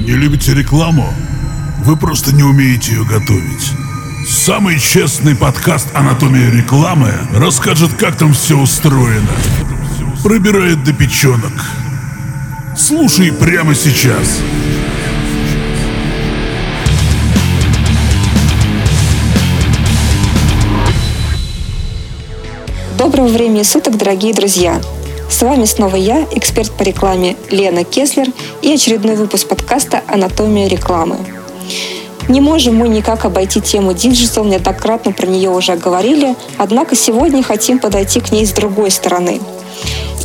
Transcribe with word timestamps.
Не 0.00 0.12
любите 0.12 0.54
рекламу? 0.54 1.12
Вы 1.84 1.94
просто 1.94 2.34
не 2.34 2.42
умеете 2.42 2.92
ее 2.92 3.04
готовить. 3.04 3.72
Самый 4.26 4.78
честный 4.78 5.36
подкаст 5.36 5.88
«Анатомия 5.94 6.50
рекламы» 6.50 7.12
расскажет, 7.34 7.92
как 7.98 8.16
там 8.16 8.32
все 8.32 8.58
устроено. 8.58 9.28
Пробирает 10.22 10.82
до 10.84 10.94
печенок. 10.94 11.52
Слушай 12.74 13.30
прямо 13.30 13.74
сейчас. 13.74 14.40
Доброго 22.96 23.28
времени 23.28 23.62
суток, 23.64 23.98
дорогие 23.98 24.32
друзья! 24.32 24.80
С 25.30 25.42
вами 25.42 25.64
снова 25.64 25.94
я, 25.94 26.26
эксперт 26.32 26.72
по 26.72 26.82
рекламе 26.82 27.36
Лена 27.50 27.84
Кеслер 27.84 28.26
и 28.62 28.72
очередной 28.72 29.14
выпуск 29.14 29.46
подкаста 29.46 30.02
«Анатомия 30.08 30.68
рекламы». 30.68 31.18
Не 32.28 32.40
можем 32.40 32.74
мы 32.74 32.88
никак 32.88 33.24
обойти 33.24 33.60
тему 33.60 33.92
диджитал, 33.94 34.44
неоднократно 34.44 35.12
про 35.12 35.26
нее 35.26 35.48
уже 35.50 35.76
говорили, 35.76 36.34
однако 36.58 36.96
сегодня 36.96 37.44
хотим 37.44 37.78
подойти 37.78 38.20
к 38.20 38.32
ней 38.32 38.44
с 38.44 38.50
другой 38.50 38.90
стороны. 38.90 39.40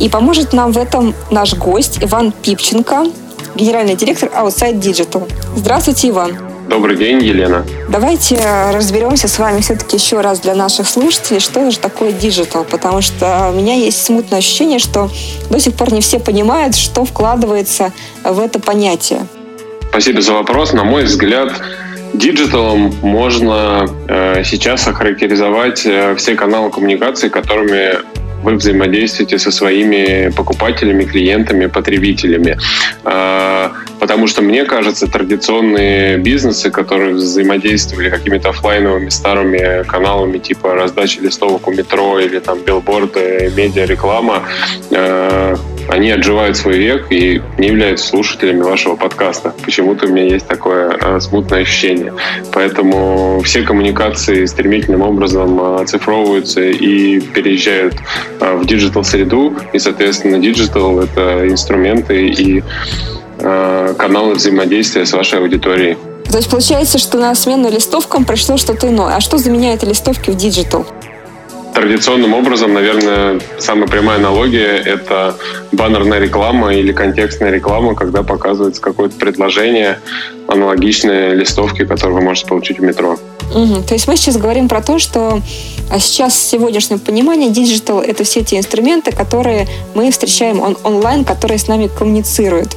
И 0.00 0.08
поможет 0.08 0.52
нам 0.52 0.72
в 0.72 0.76
этом 0.76 1.14
наш 1.30 1.54
гость 1.54 1.98
Иван 2.02 2.32
Пипченко, 2.32 3.06
генеральный 3.54 3.94
директор 3.94 4.28
Outside 4.30 4.80
Digital. 4.80 5.30
Здравствуйте, 5.54 6.10
Иван. 6.10 6.55
Добрый 6.68 6.96
день, 6.96 7.22
Елена. 7.22 7.64
Давайте 7.88 8.38
разберемся 8.72 9.28
с 9.28 9.38
вами 9.38 9.60
все-таки 9.60 9.96
еще 9.96 10.20
раз 10.20 10.40
для 10.40 10.54
наших 10.54 10.88
слушателей, 10.88 11.40
что 11.40 11.70
же 11.70 11.78
такое 11.78 12.12
диджитал, 12.12 12.64
потому 12.64 13.02
что 13.02 13.50
у 13.52 13.56
меня 13.56 13.74
есть 13.74 14.04
смутное 14.04 14.40
ощущение, 14.40 14.78
что 14.78 15.08
до 15.48 15.60
сих 15.60 15.74
пор 15.74 15.92
не 15.92 16.00
все 16.00 16.18
понимают, 16.18 16.76
что 16.76 17.04
вкладывается 17.04 17.92
в 18.24 18.40
это 18.40 18.58
понятие. 18.58 19.26
Спасибо 19.90 20.20
за 20.20 20.32
вопрос. 20.32 20.72
На 20.72 20.84
мой 20.84 21.04
взгляд, 21.04 21.52
Диджиталом 22.14 22.94
можно 23.02 23.86
э, 24.08 24.42
сейчас 24.44 24.88
охарактеризовать 24.88 25.84
э, 25.84 26.14
все 26.16 26.34
каналы 26.34 26.70
коммуникации, 26.70 27.28
которыми 27.28 27.98
вы 28.42 28.54
взаимодействуете 28.54 29.38
со 29.38 29.50
своими 29.50 30.30
покупателями, 30.34 31.04
клиентами, 31.04 31.66
потребителями. 31.66 32.58
Э, 33.04 33.70
Потому 34.06 34.28
что, 34.28 34.40
мне 34.40 34.64
кажется, 34.64 35.08
традиционные 35.08 36.16
бизнесы, 36.18 36.70
которые 36.70 37.14
взаимодействовали 37.14 38.08
какими-то 38.08 38.50
офлайновыми 38.50 39.08
старыми 39.08 39.82
каналами 39.82 40.38
типа 40.38 40.74
раздачи 40.74 41.18
листовок 41.18 41.66
у 41.66 41.72
метро 41.72 42.20
или 42.20 42.38
там 42.38 42.60
билборды, 42.60 43.52
медиа-реклама, 43.56 44.44
э, 44.92 45.56
они 45.88 46.12
отживают 46.12 46.56
свой 46.56 46.78
век 46.78 47.06
и 47.10 47.42
не 47.58 47.66
являются 47.66 48.06
слушателями 48.06 48.62
вашего 48.62 48.94
подкаста. 48.94 49.52
Почему-то 49.64 50.06
у 50.06 50.08
меня 50.10 50.22
есть 50.22 50.46
такое 50.46 50.96
э, 51.00 51.18
смутное 51.18 51.62
ощущение. 51.62 52.12
Поэтому 52.52 53.40
все 53.44 53.62
коммуникации 53.62 54.44
стремительным 54.44 55.02
образом 55.02 55.60
э, 55.60 55.82
оцифровываются 55.82 56.60
и 56.60 57.18
переезжают 57.20 57.96
э, 58.38 58.54
в 58.54 58.66
диджитал-среду. 58.66 59.56
И, 59.72 59.80
соответственно, 59.80 60.38
диджитал— 60.38 61.00
это 61.00 61.48
инструменты 61.48 62.28
и 62.28 62.62
Э, 63.38 63.94
каналы 63.98 64.34
взаимодействия 64.34 65.04
с 65.04 65.12
вашей 65.12 65.38
аудиторией. 65.40 65.98
То 66.30 66.38
есть 66.38 66.50
получается, 66.50 66.98
что 66.98 67.18
на 67.18 67.34
смену 67.34 67.70
листовкам 67.70 68.24
пришло 68.24 68.56
что-то 68.56 68.88
иное. 68.88 69.14
А 69.14 69.20
что 69.20 69.38
заменяет 69.38 69.82
листовки 69.82 70.30
в 70.30 70.36
диджитал? 70.36 70.86
Традиционным 71.74 72.32
образом, 72.32 72.72
наверное, 72.72 73.38
самая 73.58 73.86
прямая 73.86 74.16
аналогия– 74.16 74.78
это 74.86 75.36
баннерная 75.72 76.18
реклама 76.18 76.74
или 76.74 76.90
контекстная 76.92 77.50
реклама, 77.50 77.94
когда 77.94 78.22
показывается 78.22 78.80
какое-то 78.80 79.16
предложение, 79.16 79.98
аналогичное 80.48 81.34
листовке, 81.34 81.84
которую 81.84 82.16
вы 82.16 82.22
можете 82.22 82.46
получить 82.46 82.78
в 82.78 82.82
метро. 82.82 83.18
Угу. 83.54 83.82
То 83.86 83.92
есть 83.92 84.08
мы 84.08 84.16
сейчас 84.16 84.38
говорим 84.38 84.70
про 84.70 84.80
то, 84.80 84.98
что 84.98 85.42
а 85.90 85.98
сейчас 85.98 86.32
в 86.34 86.42
сегодняшнем 86.42 86.98
понимании 86.98 87.50
диджитал– 87.50 88.00
это 88.00 88.24
все 88.24 88.42
те 88.42 88.56
инструменты, 88.56 89.12
которые 89.12 89.68
мы 89.94 90.10
встречаем 90.10 90.60
он- 90.60 90.78
онлайн, 90.82 91.24
которые 91.24 91.58
с 91.58 91.68
нами 91.68 91.88
коммуницируют. 91.88 92.74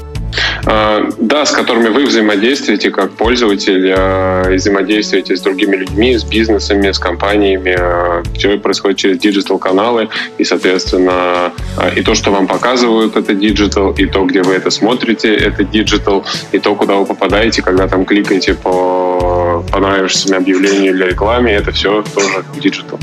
А, 0.66 1.10
да, 1.20 1.46
с 1.46 1.52
которыми 1.52 1.90
вы 1.90 2.06
взаимодействуете 2.06 2.92
как 2.92 3.12
пользователь, 3.12 3.94
а, 3.96 4.54
взаимодействуете 4.54 5.36
с 5.36 5.42
другими 5.42 5.76
людьми, 5.76 6.18
с 6.18 6.24
бизнесами, 6.24 6.92
с 6.92 7.00
компаниями. 7.00 7.76
А, 7.80 8.24
Все 8.36 8.58
происходит 8.58 8.98
через 8.98 9.20
диджитал-каналы, 9.20 10.10
и, 10.38 10.44
соответственно, 10.44 11.52
и 11.96 12.02
то, 12.02 12.16
что 12.16 12.32
вам 12.32 12.48
показывают, 12.48 13.16
это 13.16 13.34
диджитал, 13.34 13.92
и 13.92 14.06
то, 14.06 14.26
где 14.26 14.42
вы 14.42 14.54
это 14.54 14.70
смотрите, 14.70 15.34
это 15.34 15.64
диджитал, 15.64 16.26
и 16.52 16.60
то, 16.60 16.76
куда 16.76 16.96
вы 16.96 17.06
попадаете, 17.06 17.62
когда 17.62 17.88
там 17.88 18.06
кликаете 18.06 18.54
по 18.54 19.64
понравившемуся 19.72 20.38
объявлению 20.38 20.94
или 20.94 21.04
рекламе, 21.06 21.54
это 21.54 21.72
все 21.72 22.04
тоже 22.14 22.44
диджитал. 22.62 23.00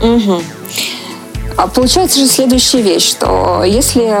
Угу. 0.00 0.42
А 1.56 1.66
получается 1.68 2.18
же 2.18 2.26
следующая 2.26 2.82
вещь, 2.82 3.08
что 3.08 3.62
если 3.64 4.16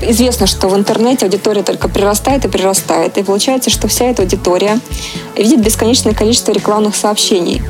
известно, 0.00 0.46
что 0.46 0.68
в 0.68 0.76
интернете 0.76 1.26
аудитория 1.26 1.62
только 1.62 1.88
прирастает 1.88 2.44
и 2.44 2.48
прирастает. 2.48 3.18
И 3.18 3.22
получается, 3.22 3.70
что 3.70 3.88
вся 3.88 4.06
эта 4.06 4.22
аудитория 4.22 4.78
видит 5.36 5.60
бесконечное 5.60 6.14
количество 6.14 6.52
рекламных 6.52 6.96
сообщений. 6.96 7.62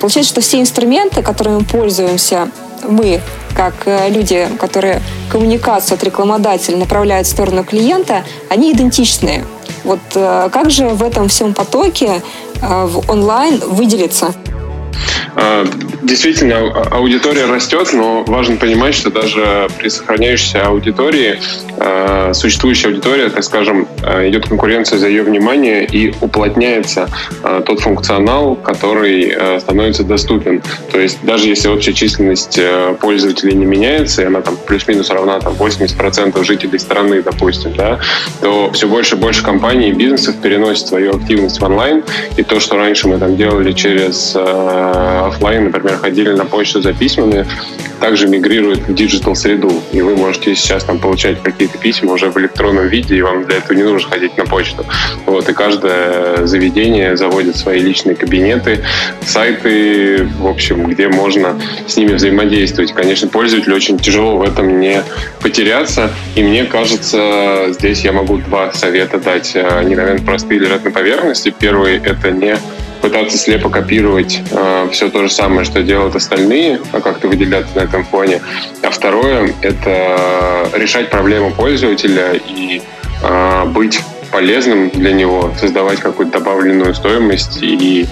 Получается, 0.00 0.32
что 0.32 0.40
все 0.40 0.60
инструменты, 0.60 1.22
которыми 1.22 1.62
пользуемся, 1.64 2.50
мы, 2.86 3.20
как 3.54 3.74
э, 3.86 4.10
люди, 4.10 4.48
которые 4.60 5.00
коммуникацию 5.30 5.96
от 5.96 6.04
рекламодателя 6.04 6.76
направляют 6.76 7.26
в 7.26 7.30
сторону 7.30 7.64
клиента, 7.64 8.24
они 8.50 8.72
идентичные. 8.72 9.44
Вот 9.84 10.00
э, 10.14 10.48
как 10.52 10.70
же 10.70 10.88
в 10.88 11.02
этом 11.02 11.28
всем 11.28 11.54
потоке 11.54 12.22
э, 12.60 12.86
в 12.86 13.10
онлайн 13.10 13.58
выделиться? 13.58 14.34
А, 15.36 15.66
действительно, 16.02 16.56
а, 16.56 16.96
аудитория 16.96 17.44
растет, 17.44 17.90
но 17.92 18.24
важно 18.26 18.56
понимать, 18.56 18.94
что 18.94 19.10
даже 19.10 19.68
при 19.78 19.88
сохраняющейся 19.88 20.66
аудитории, 20.66 21.38
а, 21.76 22.32
существующая 22.32 22.88
аудитория, 22.88 23.28
так 23.28 23.44
скажем, 23.44 23.86
идет 24.22 24.48
конкуренция 24.48 24.98
за 24.98 25.08
ее 25.08 25.22
внимание 25.22 25.84
и 25.84 26.14
уплотняется 26.20 27.10
тот 27.66 27.80
функционал, 27.80 28.54
который 28.56 29.60
становится 29.60 30.04
доступен. 30.04 30.62
То 30.90 30.98
есть 30.98 31.18
даже 31.22 31.48
если 31.48 31.68
общая 31.68 31.92
численность 31.92 32.58
пользователей 33.00 33.54
не 33.54 33.66
меняется, 33.66 34.22
и 34.22 34.24
она 34.24 34.40
там 34.40 34.56
плюс-минус 34.66 35.10
равна 35.10 35.40
там 35.40 35.52
80% 35.54 36.42
жителей 36.44 36.78
страны, 36.78 37.22
допустим, 37.22 37.74
да, 37.74 37.98
то 38.40 38.70
все 38.72 38.86
больше 38.86 39.16
и 39.16 39.18
больше 39.18 39.44
компаний 39.44 39.90
и 39.90 39.92
бизнесов 39.92 40.36
переносят 40.40 40.88
свою 40.88 41.16
активность 41.16 41.60
в 41.60 41.64
онлайн, 41.64 42.02
и 42.36 42.42
то, 42.42 42.58
что 42.60 42.76
раньше 42.76 43.08
мы 43.08 43.18
там 43.18 43.36
делали 43.36 43.72
через 43.72 44.36
офлайн, 45.26 45.64
например, 45.64 45.96
ходили 45.98 46.30
на 46.30 46.44
почту 46.44 46.82
за 46.82 46.92
письмами, 46.92 47.46
также 48.00 48.28
мигрирует 48.28 48.80
в 48.80 48.94
диджитал 48.94 49.34
среду. 49.34 49.72
И 49.92 50.00
вы 50.02 50.16
можете 50.16 50.54
сейчас 50.54 50.84
там 50.84 50.98
получать 50.98 51.42
какие-то 51.42 51.78
письма 51.78 52.12
уже 52.12 52.30
в 52.30 52.38
электронном 52.38 52.88
виде, 52.88 53.16
и 53.16 53.22
вам 53.22 53.44
для 53.44 53.58
этого 53.58 53.76
не 53.76 53.82
нужно 53.82 54.10
ходить 54.10 54.36
на 54.36 54.44
почту. 54.44 54.84
Вот, 55.24 55.48
и 55.48 55.52
каждое 55.52 56.46
заведение 56.46 57.16
заводит 57.16 57.56
свои 57.56 57.80
личные 57.80 58.16
кабинеты, 58.16 58.84
сайты, 59.22 60.28
в 60.38 60.46
общем, 60.46 60.84
где 60.86 61.08
можно 61.08 61.60
с 61.86 61.96
ними 61.96 62.14
взаимодействовать. 62.14 62.92
Конечно, 62.92 63.28
пользователю 63.28 63.76
очень 63.76 63.98
тяжело 63.98 64.36
в 64.36 64.42
этом 64.42 64.80
не 64.80 65.02
потеряться. 65.40 66.10
И 66.34 66.42
мне 66.42 66.64
кажется, 66.64 67.68
здесь 67.70 68.02
я 68.02 68.12
могу 68.12 68.38
два 68.38 68.72
совета 68.72 69.18
дать. 69.18 69.56
Они, 69.56 69.94
наверное, 69.94 70.24
простые 70.24 70.60
лежат 70.60 70.84
на 70.84 70.90
поверхности. 70.90 71.54
Первый— 71.58 71.96
это 72.04 72.30
не 72.30 72.56
пытаться 73.06 73.38
слепо 73.38 73.68
копировать 73.68 74.42
э, 74.50 74.88
все 74.90 75.08
то 75.08 75.22
же 75.22 75.32
самое, 75.32 75.64
что 75.64 75.80
делают 75.84 76.16
остальные, 76.16 76.80
а 76.90 77.00
как-то 77.00 77.28
выделяться 77.28 77.76
на 77.76 77.82
этом 77.82 78.04
фоне. 78.04 78.40
А 78.82 78.90
второе— 78.90 79.54
это 79.62 80.68
решать 80.74 81.08
проблему 81.08 81.52
пользователя 81.52 82.32
и 82.32 82.82
э, 83.22 83.64
быть 83.66 84.00
полезным 84.32 84.90
для 84.90 85.12
него, 85.12 85.52
создавать 85.56 86.00
какую-то 86.00 86.40
добавленную 86.40 86.96
стоимость 86.96 87.62
и 87.62 88.08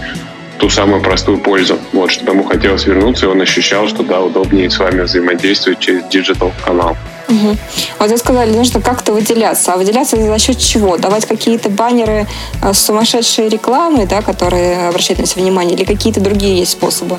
ту 0.58 0.70
самую 0.70 1.02
простую 1.02 1.38
пользу. 1.38 1.76
Вот, 1.92 2.12
чтобы 2.12 2.30
ему 2.30 2.44
хотелось 2.44 2.86
вернуться, 2.86 3.26
и 3.26 3.28
он 3.28 3.40
ощущал, 3.40 3.88
что 3.88 4.04
да, 4.04 4.20
удобнее 4.20 4.70
с 4.70 4.78
вами 4.78 5.00
взаимодействовать 5.00 5.80
через 5.80 6.04
диджитал-канал. 6.04 6.96
Угу. 7.28 7.56
Вот 7.98 8.10
вы 8.10 8.18
сказали, 8.18 8.54
нужно 8.54 8.80
как-то 8.80 9.12
выделяться. 9.12 9.72
А 9.72 9.76
выделяться 9.76 10.16
за 10.16 10.38
счет 10.38 10.58
чего? 10.58 10.96
Давать 10.96 11.26
какие-то 11.26 11.70
баннеры 11.70 12.26
э, 12.62 12.72
с 12.72 12.78
сумасшедшей 12.78 13.48
рекламой, 13.48 14.06
да, 14.06 14.22
которые 14.22 14.88
обращают 14.88 15.20
на 15.20 15.26
себя 15.26 15.42
внимание, 15.42 15.76
или 15.76 15.84
какие-то 15.84 16.20
другие 16.20 16.58
есть 16.58 16.72
способы? 16.72 17.18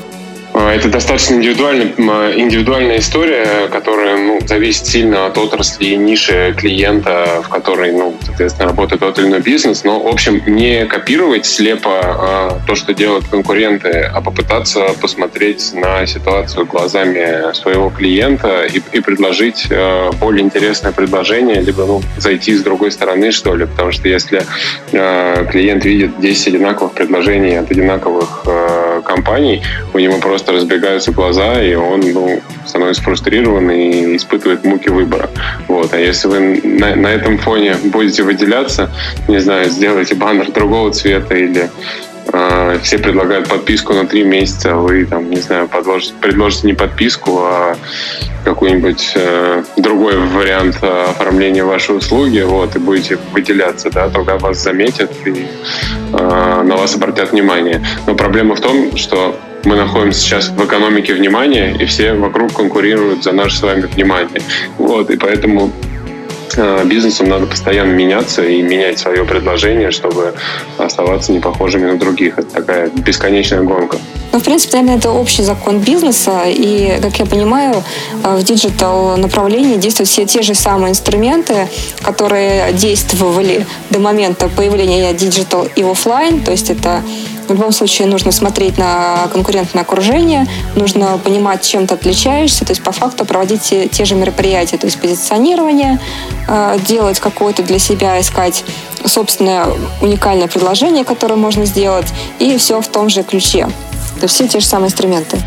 А, 0.58 0.72
это 0.72 0.88
достаточно 0.88 1.34
индивидуальная, 1.34 2.38
индивидуальная 2.38 2.98
история, 2.98 3.68
которая 3.70 4.16
ну, 4.16 4.40
зависит 4.46 4.86
сильно 4.86 5.26
от 5.26 5.36
отрасли 5.36 5.84
и 5.84 5.96
ниши 5.96 6.54
клиента, 6.56 7.42
в 7.44 7.48
которой, 7.50 7.92
ну, 7.92 8.16
соответственно, 8.22 8.70
работает 8.70 9.00
тот 9.00 9.18
или 9.18 9.26
иной 9.26 9.40
бизнес. 9.40 9.84
Но, 9.84 10.00
в 10.00 10.06
общем, 10.06 10.42
не 10.46 10.86
копировать 10.86 11.44
слепо 11.44 12.00
а, 12.00 12.60
то, 12.66 12.74
что 12.74 12.94
делают 12.94 13.26
конкуренты, 13.28 14.10
а 14.14 14.22
попытаться 14.22 14.94
посмотреть 14.98 15.74
на 15.74 16.06
ситуацию 16.06 16.64
глазами 16.64 17.52
своего 17.52 17.90
клиента 17.90 18.64
и, 18.64 18.80
и 18.92 19.00
предложить 19.00 19.66
а, 19.70 20.10
более 20.12 20.42
интересное 20.42 20.92
предложение, 20.92 21.60
либо 21.60 21.84
ну, 21.84 22.00
зайти 22.16 22.54
с 22.54 22.62
другой 22.62 22.92
стороны, 22.92 23.30
что 23.30 23.54
ли. 23.54 23.66
Потому 23.66 23.92
что 23.92 24.08
если 24.08 24.42
клиент 24.90 25.84
видит 25.84 26.18
10 26.18 26.48
одинаковых 26.48 26.92
предложений 26.92 27.56
от 27.56 27.70
одинаковых 27.70 28.44
компаний, 29.04 29.62
у 29.92 29.98
него 29.98 30.18
просто 30.18 30.45
просто 30.46 30.52
разбегаются 30.52 31.12
глаза, 31.12 31.62
и 31.62 31.74
он 31.74 32.00
ну, 32.00 32.40
становится 32.64 33.02
фрустрирован 33.02 33.70
и 33.70 34.16
испытывает 34.16 34.64
муки 34.64 34.88
выбора. 34.88 35.28
Вот. 35.68 35.92
А 35.92 35.98
если 35.98 36.28
вы 36.28 36.60
на, 36.62 36.94
на 36.94 37.08
этом 37.08 37.38
фоне 37.38 37.76
будете 37.84 38.22
выделяться, 38.22 38.90
не 39.28 39.40
знаю, 39.40 39.68
сделайте 39.70 40.14
баннер 40.14 40.50
другого 40.52 40.92
цвета 40.92 41.34
или 41.34 41.68
э, 42.32 42.78
все 42.82 42.98
предлагают 42.98 43.48
подписку 43.48 43.92
на 43.92 44.06
три 44.06 44.22
месяца, 44.22 44.74
а 44.74 44.76
вы 44.76 45.04
там, 45.04 45.30
не 45.30 45.40
знаю, 45.40 45.68
подложите, 45.68 46.14
предложите 46.20 46.66
не 46.68 46.74
подписку, 46.74 47.38
а 47.42 47.76
какой-нибудь 48.44 49.12
э, 49.16 49.64
другой 49.76 50.16
вариант 50.16 50.76
оформления 50.82 51.64
вашей 51.64 51.96
услуги, 51.96 52.40
вот, 52.40 52.76
и 52.76 52.78
будете 52.78 53.18
выделяться, 53.32 53.90
да, 53.90 54.08
тогда 54.10 54.36
вас 54.38 54.62
заметят 54.62 55.10
и 55.24 55.46
э, 56.12 56.62
на 56.62 56.76
вас 56.76 56.94
обратят 56.94 57.32
внимание. 57.32 57.84
Но 58.06 58.14
проблема 58.14 58.54
в 58.54 58.60
том, 58.60 58.96
что 58.96 59.36
мы 59.66 59.74
находимся 59.74 60.20
сейчас 60.20 60.48
в 60.48 60.64
экономике 60.64 61.12
внимания, 61.12 61.76
и 61.78 61.84
все 61.86 62.14
вокруг 62.14 62.52
конкурируют 62.52 63.24
за 63.24 63.32
наше 63.32 63.58
с 63.58 63.62
вами 63.62 63.82
внимание. 63.82 64.40
Вот, 64.78 65.10
и 65.10 65.16
поэтому 65.16 65.72
э, 66.56 66.84
бизнесам 66.84 67.28
надо 67.28 67.46
постоянно 67.46 67.90
меняться 67.90 68.44
и 68.44 68.62
менять 68.62 69.00
свое 69.00 69.24
предложение, 69.24 69.90
чтобы 69.90 70.34
оставаться 70.78 71.32
не 71.32 71.40
похожими 71.40 71.90
на 71.90 71.98
других. 71.98 72.38
Это 72.38 72.54
такая 72.54 72.90
бесконечная 72.90 73.62
гонка. 73.62 73.98
Ну, 74.36 74.40
в 74.40 74.44
принципе, 74.44 74.76
наверное, 74.76 74.98
это 74.98 75.12
общий 75.12 75.42
закон 75.42 75.78
бизнеса. 75.78 76.42
И, 76.46 77.00
как 77.00 77.18
я 77.18 77.24
понимаю, 77.24 77.82
э, 78.22 78.36
в 78.36 78.42
диджитал 78.42 79.16
направлении 79.16 79.78
действуют 79.78 80.10
все 80.10 80.26
те 80.26 80.42
же 80.42 80.54
самые 80.54 80.90
инструменты, 80.90 81.70
которые 82.02 82.74
действовали 82.74 83.66
до 83.88 83.98
момента 83.98 84.50
появления 84.50 85.14
диджитал 85.14 85.66
и 85.74 85.82
офлайн. 85.82 86.42
То 86.42 86.50
есть 86.50 86.68
это 86.68 87.02
в 87.48 87.50
любом 87.50 87.72
случае 87.72 88.08
нужно 88.08 88.30
смотреть 88.30 88.76
на 88.76 89.26
конкурентное 89.32 89.84
окружение, 89.84 90.46
нужно 90.74 91.16
понимать, 91.16 91.62
чем 91.62 91.86
ты 91.86 91.94
отличаешься, 91.94 92.66
то 92.66 92.72
есть 92.72 92.82
по 92.82 92.92
факту 92.92 93.24
проводить 93.24 93.62
те, 93.62 93.88
те 93.88 94.04
же 94.04 94.16
мероприятия, 94.16 94.76
то 94.76 94.86
есть 94.86 95.00
позиционирование, 95.00 95.98
э, 96.46 96.78
делать 96.86 97.20
какое-то 97.20 97.62
для 97.62 97.78
себя, 97.78 98.20
искать 98.20 98.64
собственное 99.06 99.66
уникальное 100.02 100.48
предложение, 100.48 101.04
которое 101.04 101.36
можно 101.36 101.64
сделать, 101.64 102.06
и 102.38 102.58
все 102.58 102.82
в 102.82 102.88
том 102.88 103.08
же 103.08 103.22
ключе. 103.22 103.68
То 104.16 104.24
есть 104.24 104.34
все 104.34 104.48
те 104.48 104.60
же 104.60 104.66
самые 104.66 104.88
инструменты. 104.88 105.38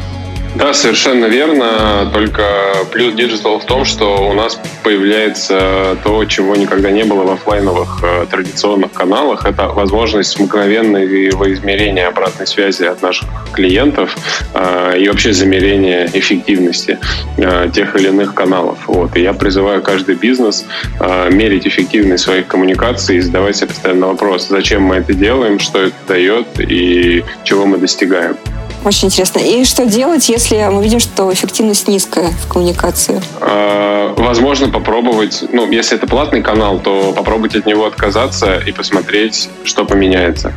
Да, 0.56 0.74
совершенно 0.74 1.26
верно. 1.26 2.10
Только 2.12 2.44
плюс 2.92 3.14
диджитал 3.14 3.60
в 3.60 3.66
том, 3.66 3.86
что 3.86 4.28
у 4.30 4.34
нас 4.34 4.60
появляется 4.84 5.96
то, 6.04 6.26
чего 6.26 6.56
никогда 6.56 6.90
не 6.92 7.04
было 7.04 7.24
в 7.24 7.32
офлайновых 7.32 8.00
э, 8.04 8.26
традиционных 8.30 8.92
каналах. 8.92 9.46
Это 9.46 9.68
возможность 9.68 10.40
мгновенного 10.40 11.54
измерения 11.54 12.08
обратной 12.08 12.48
связи 12.48 12.84
от 12.84 13.02
наших 13.02 13.28
клиентов 13.54 14.18
э, 14.54 14.98
и 15.00 15.08
вообще 15.08 15.34
замерения 15.34 16.10
эффективности 16.14 16.98
э, 17.38 17.70
тех 17.74 17.96
или 17.96 18.08
иных 18.08 18.34
каналов. 18.34 18.80
Вот. 18.88 19.16
И 19.16 19.22
я 19.22 19.34
призываю 19.34 19.84
каждый 19.84 20.16
бизнес 20.16 20.66
э, 21.00 21.30
мерить 21.32 21.68
эффективность 21.68 22.24
своих 22.24 22.48
коммуникаций 22.48 23.18
и 23.18 23.22
задавать 23.22 23.56
себе 23.56 23.68
постоянно 23.68 24.08
вопрос, 24.08 24.48
зачем 24.50 24.84
мы 24.84 24.96
это 24.96 25.14
делаем, 25.14 25.60
что 25.60 25.84
это 25.84 25.96
дает 26.08 26.48
и 26.60 27.24
чего 27.44 27.66
мы 27.66 27.78
достигаем. 27.78 28.36
Очень 28.86 29.08
интересно. 29.08 29.40
И 29.40 29.66
что 29.66 29.86
делать, 29.86 30.30
если 30.30 30.68
мы 30.72 30.82
видим, 30.84 31.00
что 31.00 31.32
эффективность 31.34 31.88
низкая 31.88 32.32
в 32.32 32.48
коммуникации? 32.48 33.22
А, 33.42 34.14
возможно, 34.16 34.70
попробовать, 34.70 35.44
ну, 35.52 35.70
если 35.70 35.98
это 35.98 36.08
платный 36.08 36.42
канал, 36.42 36.80
то 36.80 37.14
попробовать 37.14 37.56
от 37.56 37.66
него 37.66 37.86
отказаться 37.86 38.58
и 38.60 38.72
посмотреть, 38.72 39.50
что 39.64 39.86
поменяется. 39.86 40.54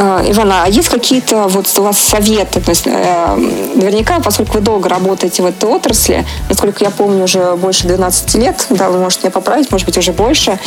А, 0.00 0.22
Ивана, 0.24 0.62
а 0.64 0.68
есть 0.68 0.88
какие-то 0.88 1.48
вот 1.48 1.66
у 1.76 1.82
вас 1.82 1.98
советы? 1.98 2.60
То 2.60 2.70
есть, 2.70 2.86
э, 2.86 3.36
наверняка, 3.74 4.20
поскольку 4.20 4.54
вы 4.54 4.60
долго 4.60 4.88
работаете 4.88 5.42
в 5.42 5.46
этой 5.46 5.68
отрасли, 5.68 6.24
насколько 6.48 6.84
я 6.84 6.90
помню, 6.90 7.24
уже 7.24 7.56
больше 7.56 7.88
12 7.88 8.36
лет, 8.36 8.64
да, 8.70 8.90
вы 8.90 9.00
можете 9.00 9.22
меня 9.24 9.32
поправить, 9.32 9.72
может 9.72 9.86
быть, 9.86 9.98
уже 9.98 10.12
больше. 10.12 10.60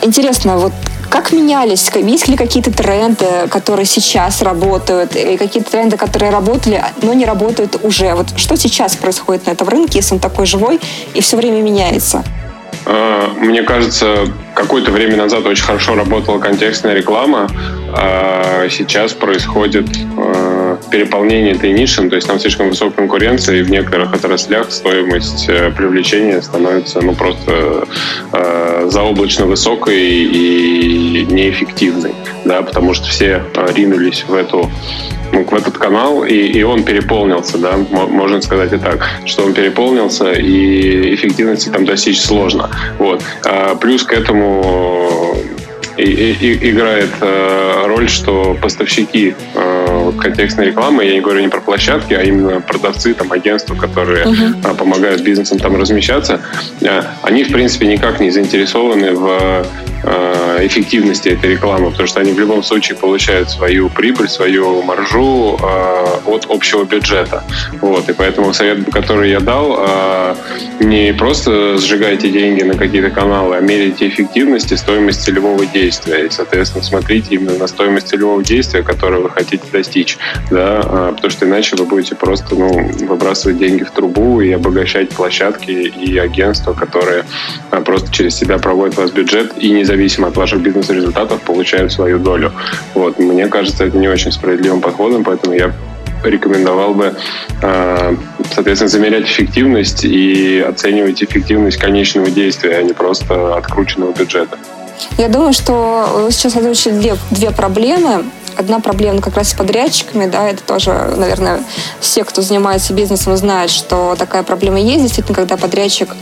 Интересно, 0.00 0.56
вот 0.56 0.72
как 1.12 1.30
менялись? 1.30 1.90
Есть 1.94 2.28
ли 2.28 2.36
какие-то 2.38 2.72
тренды, 2.72 3.26
которые 3.50 3.84
сейчас 3.84 4.40
работают, 4.40 5.14
и 5.14 5.36
какие-то 5.36 5.70
тренды, 5.70 5.98
которые 5.98 6.32
работали, 6.32 6.82
но 7.02 7.12
не 7.12 7.26
работают 7.26 7.76
уже? 7.82 8.14
Вот 8.14 8.28
что 8.36 8.56
сейчас 8.56 8.96
происходит 8.96 9.46
на 9.46 9.50
этом 9.50 9.68
рынке, 9.68 9.98
если 9.98 10.14
он 10.14 10.20
такой 10.20 10.46
живой 10.46 10.80
и 11.12 11.20
все 11.20 11.36
время 11.36 11.60
меняется? 11.60 12.24
А, 12.86 13.28
мне 13.38 13.62
кажется, 13.62 14.26
какое-то 14.54 14.90
время 14.90 15.16
назад 15.16 15.44
очень 15.44 15.64
хорошо 15.64 15.94
работала 15.94 16.38
контекстная 16.38 16.94
реклама, 16.94 17.46
а 17.94 18.66
сейчас 18.70 19.12
происходит 19.12 19.88
а, 20.16 20.61
переполнение 20.92 21.54
этой 21.54 21.72
ниши, 21.72 22.08
то 22.08 22.16
есть 22.16 22.28
там 22.28 22.38
слишком 22.38 22.68
высокая 22.68 22.96
конкуренция, 22.96 23.56
и 23.56 23.62
в 23.62 23.70
некоторых 23.70 24.14
отраслях 24.14 24.70
стоимость 24.70 25.48
э, 25.48 25.70
привлечения 25.70 26.40
становится 26.42 27.00
ну, 27.00 27.14
просто 27.14 27.86
э, 28.32 28.86
заоблачно 28.90 29.46
высокой 29.46 29.98
и 29.98 31.26
неэффективной, 31.28 32.14
да, 32.44 32.62
потому 32.62 32.94
что 32.94 33.08
все 33.08 33.42
ринулись 33.74 34.24
в 34.28 34.34
эту 34.34 34.70
ну, 35.32 35.44
в 35.44 35.54
этот 35.54 35.78
канал, 35.78 36.24
и, 36.24 36.34
и 36.34 36.62
он 36.62 36.84
переполнился, 36.84 37.56
да, 37.56 37.78
можно 37.90 38.42
сказать 38.42 38.72
и 38.74 38.76
так, 38.76 39.02
что 39.24 39.44
он 39.44 39.54
переполнился, 39.54 40.32
и 40.32 41.14
эффективности 41.14 41.70
там 41.70 41.86
достичь 41.86 42.20
сложно. 42.20 42.68
Вот. 42.98 43.22
А 43.46 43.74
плюс 43.76 44.02
к 44.02 44.12
этому 44.12 45.34
и, 45.96 46.02
и, 46.02 46.70
играет 46.70 47.10
э, 47.20 47.84
роль, 47.86 48.08
что 48.08 48.56
поставщики 48.60 49.34
э, 49.54 50.12
контекстной 50.20 50.66
рекламы, 50.66 51.04
я 51.04 51.14
не 51.14 51.20
говорю 51.20 51.40
не 51.40 51.48
про 51.48 51.60
площадки, 51.60 52.14
а 52.14 52.22
именно 52.22 52.60
продавцы, 52.60 53.14
там, 53.14 53.32
агентства, 53.32 53.74
которые 53.74 54.24
uh-huh. 54.24 54.72
э, 54.72 54.74
помогают 54.74 55.22
бизнесам 55.22 55.58
там 55.58 55.76
размещаться, 55.76 56.40
э, 56.80 57.02
они, 57.22 57.44
в 57.44 57.52
принципе, 57.52 57.86
никак 57.86 58.20
не 58.20 58.30
заинтересованы 58.30 59.12
в 59.12 59.66
э, 60.04 60.66
эффективности 60.66 61.28
этой 61.28 61.50
рекламы, 61.50 61.90
потому 61.90 62.06
что 62.08 62.20
они 62.20 62.32
в 62.32 62.38
любом 62.38 62.62
случае 62.62 62.96
получают 62.96 63.50
свою 63.50 63.88
прибыль, 63.88 64.28
свою 64.28 64.82
маржу 64.82 65.58
э, 65.60 66.04
от 66.26 66.46
общего 66.48 66.84
бюджета. 66.84 67.44
Вот, 67.80 68.08
и 68.08 68.12
поэтому 68.12 68.52
совет, 68.52 68.90
который 68.90 69.30
я 69.30 69.40
дал, 69.40 69.76
э, 69.78 70.34
не 70.80 71.12
просто 71.12 71.78
сжигайте 71.78 72.30
деньги 72.30 72.62
на 72.62 72.74
какие-то 72.74 73.10
каналы, 73.10 73.56
а 73.56 73.60
мерите 73.60 74.08
эффективность 74.08 74.72
и 74.72 74.76
стоимость 74.76 75.22
целевого 75.22 75.66
действия 75.66 75.81
действия. 75.82 76.26
И, 76.26 76.30
соответственно, 76.30 76.84
смотрите 76.84 77.34
именно 77.34 77.58
на 77.58 77.66
стоимость 77.66 78.08
целевого 78.08 78.42
действия, 78.42 78.82
которое 78.82 79.20
вы 79.20 79.30
хотите 79.30 79.64
достичь. 79.72 80.18
Да? 80.50 80.80
А, 80.84 81.12
потому 81.12 81.30
что 81.30 81.46
иначе 81.46 81.76
вы 81.76 81.84
будете 81.84 82.14
просто 82.14 82.54
ну, 82.54 82.90
выбрасывать 83.06 83.58
деньги 83.58 83.82
в 83.82 83.90
трубу 83.90 84.40
и 84.40 84.52
обогащать 84.52 85.10
площадки 85.10 85.70
и 85.70 86.18
агентства, 86.18 86.72
которые 86.72 87.24
а, 87.70 87.80
просто 87.80 88.12
через 88.12 88.36
себя 88.36 88.58
проводят 88.58 88.96
ваш 88.96 89.12
бюджет 89.12 89.52
и 89.58 89.70
независимо 89.70 90.28
от 90.28 90.36
ваших 90.36 90.60
бизнес-результатов 90.60 91.40
получают 91.42 91.92
свою 91.92 92.18
долю. 92.18 92.52
Вот. 92.94 93.18
Мне 93.18 93.48
кажется, 93.48 93.84
это 93.84 93.98
не 93.98 94.08
очень 94.08 94.32
справедливым 94.32 94.80
подходом, 94.80 95.24
поэтому 95.24 95.54
я 95.54 95.72
рекомендовал 96.24 96.94
бы, 96.94 97.14
а, 97.62 98.14
соответственно, 98.54 98.88
замерять 98.88 99.24
эффективность 99.24 100.04
и 100.04 100.60
оценивать 100.60 101.22
эффективность 101.24 101.78
конечного 101.78 102.30
действия, 102.30 102.76
а 102.78 102.82
не 102.82 102.92
просто 102.92 103.56
открученного 103.56 104.12
бюджета. 104.12 104.56
Я 105.18 105.28
думаю, 105.28 105.52
что 105.52 106.24
вы 106.24 106.32
сейчас 106.32 106.56
озвучили 106.56 106.94
две, 106.94 107.16
две 107.30 107.50
проблемы. 107.50 108.24
Одна 108.56 108.80
проблема 108.80 109.22
как 109.22 109.36
раз 109.36 109.50
с 109.50 109.54
подрядчиками, 109.54 110.26
да, 110.26 110.46
это 110.46 110.62
тоже, 110.62 111.14
наверное, 111.16 111.64
все, 112.00 112.22
кто 112.22 112.42
занимается 112.42 112.92
бизнесом, 112.92 113.34
знают, 113.36 113.70
что 113.70 114.14
такая 114.18 114.42
проблема 114.42 114.78
есть. 114.78 115.02
Действительно, 115.02 115.34
когда 115.34 115.56
подрядчик 115.56 116.14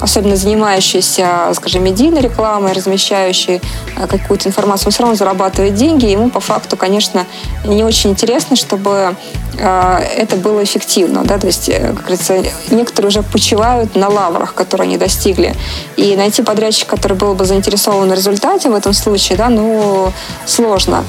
особенно 0.00 0.36
занимающийся, 0.36 1.52
скажем, 1.54 1.84
медийной 1.84 2.20
рекламой, 2.20 2.72
размещающий 2.72 3.60
э, 3.96 4.06
какую-то 4.06 4.48
информацию, 4.48 4.88
он 4.88 4.92
все 4.92 5.02
равно 5.02 5.16
зарабатывает 5.16 5.74
деньги. 5.74 6.06
Ему 6.06 6.30
по 6.30 6.40
факту, 6.40 6.76
конечно, 6.76 7.26
не 7.64 7.84
очень 7.84 8.10
интересно, 8.10 8.56
чтобы 8.56 9.14
э, 9.58 9.98
это 10.16 10.36
было 10.36 10.64
эффективно. 10.64 11.24
Да? 11.24 11.38
То 11.38 11.46
есть, 11.46 11.68
э, 11.68 11.92
как 11.92 12.00
говорится, 12.00 12.42
некоторые 12.70 13.08
уже 13.08 13.22
почивают 13.22 13.94
на 13.94 14.08
лаврах, 14.08 14.54
которые 14.54 14.86
они 14.86 14.96
достигли. 14.96 15.54
И 15.96 16.16
найти 16.16 16.42
подрядчика, 16.42 16.96
который 16.96 17.16
был 17.16 17.34
бы 17.34 17.44
заинтересован 17.44 18.08
в 18.08 18.14
результате 18.14 18.70
в 18.70 18.74
этом 18.74 18.92
случае, 18.92 19.36
да, 19.38 19.48
ну, 19.48 20.12
сложно. 20.46 21.04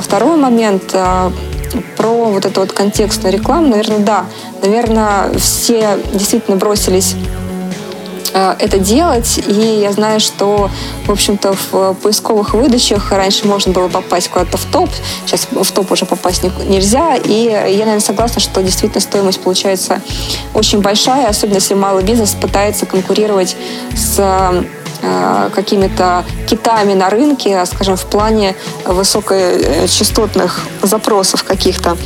Второй 0.00 0.36
момент 0.36 0.94
про 1.96 2.24
вот 2.24 2.46
эту 2.46 2.60
вот 2.60 2.72
контекстную 2.72 3.32
рекламу, 3.32 3.68
наверное, 3.68 3.98
да. 3.98 4.24
Наверное, 4.62 5.36
все 5.38 5.98
действительно 6.14 6.56
бросились 6.56 7.14
это 8.32 8.78
делать. 8.78 9.40
И 9.46 9.80
я 9.80 9.92
знаю, 9.92 10.20
что, 10.20 10.70
в 11.06 11.10
общем-то, 11.10 11.54
в 11.70 11.94
поисковых 11.94 12.54
выдачах 12.54 13.10
раньше 13.12 13.46
можно 13.46 13.72
было 13.72 13.88
попасть 13.88 14.28
куда-то 14.28 14.56
в 14.56 14.64
топ, 14.66 14.90
сейчас 15.26 15.48
в 15.50 15.72
топ 15.72 15.90
уже 15.92 16.06
попасть 16.06 16.42
нельзя. 16.42 17.16
И 17.16 17.44
я, 17.44 17.60
наверное, 17.62 18.00
согласна, 18.00 18.40
что 18.40 18.62
действительно 18.62 19.00
стоимость 19.00 19.40
получается 19.40 20.00
очень 20.54 20.80
большая, 20.80 21.28
особенно 21.28 21.56
если 21.56 21.74
малый 21.74 22.04
бизнес 22.04 22.34
пытается 22.34 22.86
конкурировать 22.86 23.56
с 23.94 24.18
э, 25.02 25.50
какими-то 25.54 26.24
китами 26.48 26.94
на 26.94 27.10
рынке, 27.10 27.64
скажем, 27.66 27.96
в 27.96 28.06
плане 28.06 28.54
высокочастотных 28.84 30.60
запросов 30.82 31.44
каких-то. 31.44 31.96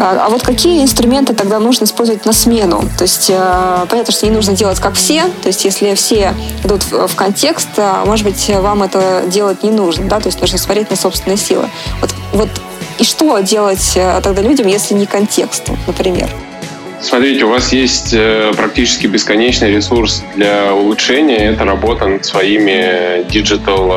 А, 0.00 0.26
а 0.26 0.28
вот 0.28 0.42
какие 0.42 0.80
инструменты 0.80 1.34
тогда 1.34 1.58
нужно 1.58 1.84
использовать 1.84 2.24
на 2.24 2.32
смену? 2.32 2.84
То 2.96 3.02
есть 3.02 3.28
э, 3.30 3.86
понятно, 3.90 4.12
что 4.12 4.26
не 4.26 4.32
нужно 4.32 4.52
делать 4.52 4.78
как 4.78 4.94
все. 4.94 5.24
То 5.42 5.48
есть 5.48 5.64
если 5.64 5.94
все 5.94 6.34
идут 6.62 6.84
в 6.84 7.14
контекст, 7.16 7.68
а, 7.78 8.04
может 8.04 8.24
быть, 8.24 8.48
вам 8.48 8.84
это 8.84 9.24
делать 9.26 9.64
не 9.64 9.72
нужно. 9.72 10.06
Да? 10.06 10.20
То 10.20 10.28
есть 10.28 10.40
нужно 10.40 10.56
смотреть 10.56 10.88
на 10.90 10.96
собственные 10.96 11.36
силы. 11.36 11.68
Вот, 12.00 12.14
вот 12.32 12.48
и 13.00 13.04
что 13.04 13.40
делать 13.40 13.94
э, 13.96 14.20
тогда 14.22 14.40
людям, 14.40 14.68
если 14.68 14.94
не 14.94 15.06
контекст, 15.06 15.64
например? 15.88 16.28
Смотрите, 17.00 17.44
у 17.44 17.50
вас 17.50 17.72
есть 17.72 18.12
э, 18.12 18.52
практически 18.56 19.08
бесконечный 19.08 19.72
ресурс 19.72 20.22
для 20.36 20.74
улучшения. 20.74 21.50
Это 21.50 21.64
работа 21.64 22.06
над 22.06 22.24
своими 22.24 23.28
диджитал 23.28 23.92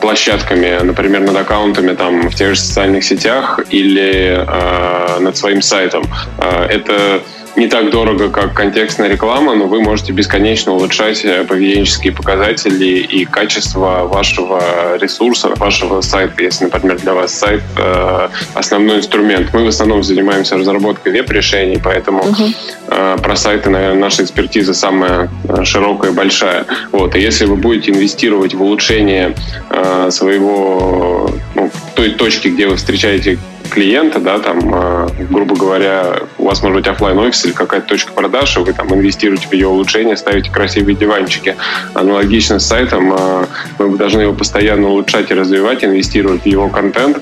площадками, 0.00 0.80
например, 0.82 1.20
над 1.20 1.36
аккаунтами 1.36 1.94
там 1.94 2.28
в 2.28 2.34
тех 2.34 2.54
же 2.54 2.60
социальных 2.60 3.04
сетях 3.04 3.60
или 3.70 4.44
э, 4.46 5.20
над 5.20 5.36
своим 5.36 5.62
сайтом. 5.62 6.04
Э, 6.38 6.66
это 6.66 7.22
не 7.56 7.66
так 7.66 7.90
дорого, 7.90 8.30
как 8.30 8.54
контекстная 8.54 9.08
реклама, 9.08 9.54
но 9.54 9.66
вы 9.66 9.80
можете 9.80 10.12
бесконечно 10.12 10.72
улучшать 10.72 11.24
э, 11.24 11.44
поведенческие 11.44 12.12
показатели 12.12 12.98
и 12.98 13.24
качество 13.24 14.06
вашего 14.06 14.96
ресурса, 14.98 15.48
вашего 15.56 16.00
сайта. 16.00 16.42
Если, 16.42 16.64
например, 16.64 16.98
для 16.98 17.14
вас 17.14 17.34
сайт 17.34 17.62
э, 17.76 18.28
основной 18.54 18.98
инструмент. 18.98 19.48
Мы 19.52 19.64
в 19.64 19.68
основном 19.68 20.02
занимаемся 20.02 20.56
разработкой 20.56 21.12
веб-решений, 21.12 21.80
поэтому 21.82 22.22
uh-huh. 22.22 22.54
э, 22.88 23.16
про 23.22 23.36
сайты, 23.36 23.70
наверное, 23.70 24.00
наша 24.00 24.22
экспертиза 24.22 24.74
самая 24.74 25.28
э, 25.48 25.64
широкая 25.64 26.12
и 26.12 26.14
большая. 26.14 26.66
Вот. 26.92 27.16
И 27.16 27.20
если 27.20 27.46
вы 27.46 27.56
будете 27.56 27.90
инвестировать 27.90 28.54
в 28.54 28.62
улучшение 28.62 29.34
э, 29.70 30.08
своего 30.10 31.30
ну, 31.54 31.70
той 31.94 32.10
точки, 32.10 32.48
где 32.48 32.66
вы 32.66 32.76
встречаете 32.76 33.38
клиента, 33.70 34.18
да, 34.18 34.38
там, 34.38 34.74
э, 34.74 35.08
грубо 35.30 35.56
говоря, 35.56 36.16
у 36.38 36.46
вас 36.46 36.62
может 36.62 36.76
быть 36.76 36.86
офлайн 36.86 37.18
офис 37.18 37.44
или 37.44 37.52
какая-то 37.52 37.86
точка 37.86 38.12
продаж, 38.12 38.56
и 38.56 38.60
вы 38.60 38.72
там 38.72 38.92
инвестируете 38.94 39.48
в 39.48 39.52
ее 39.52 39.68
улучшение, 39.68 40.16
ставите 40.16 40.50
красивые 40.50 40.96
диванчики. 40.96 41.56
Аналогично 41.94 42.58
с 42.58 42.66
сайтом, 42.66 43.14
э, 43.14 43.46
мы 43.78 43.96
должны 43.96 44.22
его 44.22 44.32
постоянно 44.34 44.88
улучшать 44.88 45.30
и 45.30 45.34
развивать, 45.34 45.84
инвестировать 45.84 46.42
в 46.42 46.46
его 46.46 46.68
контент, 46.68 47.18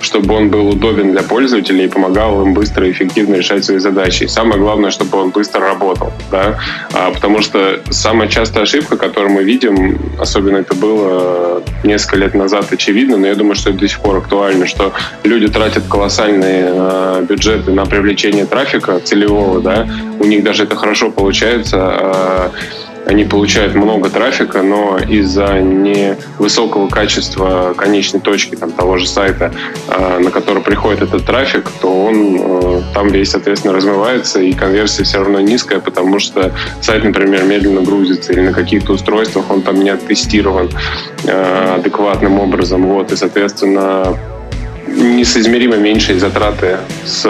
чтобы 0.00 0.34
он 0.34 0.48
был 0.48 0.68
удобен 0.68 1.12
для 1.12 1.22
пользователей 1.22 1.84
и 1.84 1.88
помогал 1.88 2.42
им 2.42 2.54
быстро 2.54 2.86
и 2.86 2.92
эффективно 2.92 3.36
решать 3.36 3.64
свои 3.64 3.78
задачи. 3.78 4.24
И 4.24 4.28
самое 4.28 4.60
главное, 4.60 4.90
чтобы 4.90 5.18
он 5.18 5.30
быстро 5.30 5.60
работал, 5.60 6.12
да, 6.30 6.58
а, 6.92 7.10
потому 7.10 7.42
что 7.42 7.80
самая 7.90 8.28
частая 8.28 8.64
ошибка, 8.64 8.96
которую 8.96 9.32
мы 9.32 9.42
видим, 9.42 9.98
особенно 10.18 10.58
это 10.58 10.74
было 10.74 11.62
несколько 11.84 12.16
лет 12.16 12.34
назад 12.34 12.72
очевидно, 12.72 13.16
но 13.16 13.26
я 13.26 13.34
думаю, 13.34 13.54
что 13.54 13.70
это 13.70 13.80
до 13.80 13.88
сих 13.88 14.00
пор 14.00 14.16
актуально, 14.18 14.66
что 14.66 14.92
люди 15.24 15.48
тратят 15.48 15.84
колоссальные 15.90 16.64
э, 16.72 17.26
бюджеты 17.28 17.72
на 17.72 17.84
привлечение 17.84 18.46
трафика 18.46 18.98
целевого, 19.00 19.60
да, 19.60 19.86
у 20.18 20.24
них 20.24 20.42
даже 20.42 20.62
это 20.62 20.76
хорошо 20.76 21.10
получается, 21.10 21.76
э, 21.76 22.48
они 23.06 23.24
получают 23.24 23.74
много 23.74 24.08
трафика, 24.08 24.62
но 24.62 24.98
из-за 24.98 25.58
невысокого 25.58 26.88
качества 26.88 27.74
конечной 27.76 28.20
точки 28.20 28.54
там, 28.54 28.70
того 28.70 28.98
же 28.98 29.08
сайта, 29.08 29.52
э, 29.88 30.18
на 30.18 30.30
который 30.30 30.62
приходит 30.62 31.02
этот 31.02 31.26
трафик, 31.26 31.68
то 31.80 32.04
он 32.04 32.84
там 32.94 33.08
весь, 33.08 33.30
соответственно, 33.30 33.74
размывается, 33.74 34.40
и 34.40 34.52
конверсия 34.52 35.02
все 35.02 35.18
равно 35.18 35.40
низкая, 35.40 35.80
потому 35.80 36.20
что 36.20 36.52
сайт, 36.80 37.02
например, 37.02 37.44
медленно 37.44 37.80
грузится, 37.80 38.32
или 38.32 38.42
на 38.42 38.52
каких-то 38.52 38.92
устройствах 38.92 39.50
он 39.50 39.62
там 39.62 39.82
не 39.82 39.90
оттестирован 39.90 40.70
адекватным 41.76 42.38
образом. 42.38 42.86
Вот, 42.86 43.12
и, 43.12 43.16
соответственно, 43.16 44.16
несоизмеримо 44.90 45.76
меньшие 45.76 46.18
затраты 46.18 46.78
с 47.04 47.24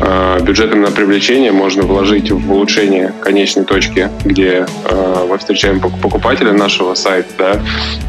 э, 0.00 0.40
бюджетом 0.40 0.82
на 0.82 0.90
привлечение 0.90 1.52
можно 1.52 1.82
вложить 1.82 2.30
в 2.30 2.52
улучшение 2.52 3.12
конечной 3.20 3.64
точки, 3.64 4.10
где 4.24 4.66
э, 4.84 5.26
мы 5.28 5.38
встречаем 5.38 5.80
покупателя 5.80 6.52
нашего 6.52 6.94
сайта, 6.94 7.28
да, 7.38 7.60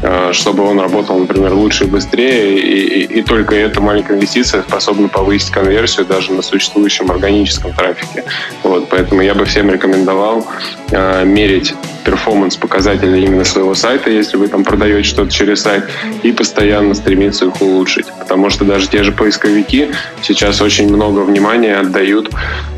э, 0.02 0.32
чтобы 0.32 0.64
он 0.64 0.80
работал, 0.80 1.18
например, 1.18 1.52
лучше 1.54 1.84
и 1.84 1.86
быстрее, 1.86 2.58
и, 2.58 3.04
и, 3.04 3.18
и 3.18 3.22
только 3.22 3.54
эта 3.54 3.80
маленькая 3.80 4.16
инвестиция 4.16 4.62
способна 4.62 5.08
повысить 5.08 5.50
конверсию 5.50 6.06
даже 6.06 6.32
на 6.32 6.42
существующем 6.42 7.10
органическом 7.10 7.72
трафике. 7.72 8.24
Вот, 8.62 8.88
поэтому 8.88 9.22
я 9.22 9.34
бы 9.34 9.44
всем 9.44 9.70
рекомендовал 9.70 10.46
э, 10.90 11.24
мерить 11.24 11.74
перформанс 12.04 12.56
показатели 12.56 13.20
именно 13.20 13.44
своего 13.44 13.74
сайта, 13.74 14.10
если 14.10 14.38
вы 14.38 14.48
там 14.48 14.64
продаете 14.64 15.06
что-то 15.06 15.30
через 15.30 15.62
сайт, 15.62 15.84
и 16.22 16.32
постоянно 16.32 16.94
стремиться 16.94 17.46
их 17.46 17.60
улучшить. 17.60 18.06
Потому 18.18 18.48
что 18.48 18.64
даже 18.64 18.77
те 18.86 19.02
же 19.02 19.12
поисковики 19.12 19.88
сейчас 20.22 20.60
очень 20.60 20.88
много 20.88 21.20
внимания 21.20 21.76
отдают 21.76 22.30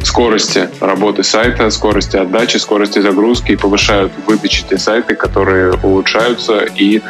скорости 0.02 0.68
работы 0.80 1.22
сайта, 1.22 1.70
скорости 1.70 2.16
отдачи, 2.16 2.56
скорости 2.56 3.00
загрузки 3.00 3.52
и 3.52 3.56
повышают 3.56 4.12
выдачи 4.26 4.64
те 4.68 4.78
сайты, 4.78 5.14
которые 5.14 5.74
улучшаются 5.82 6.60
и 6.60 7.02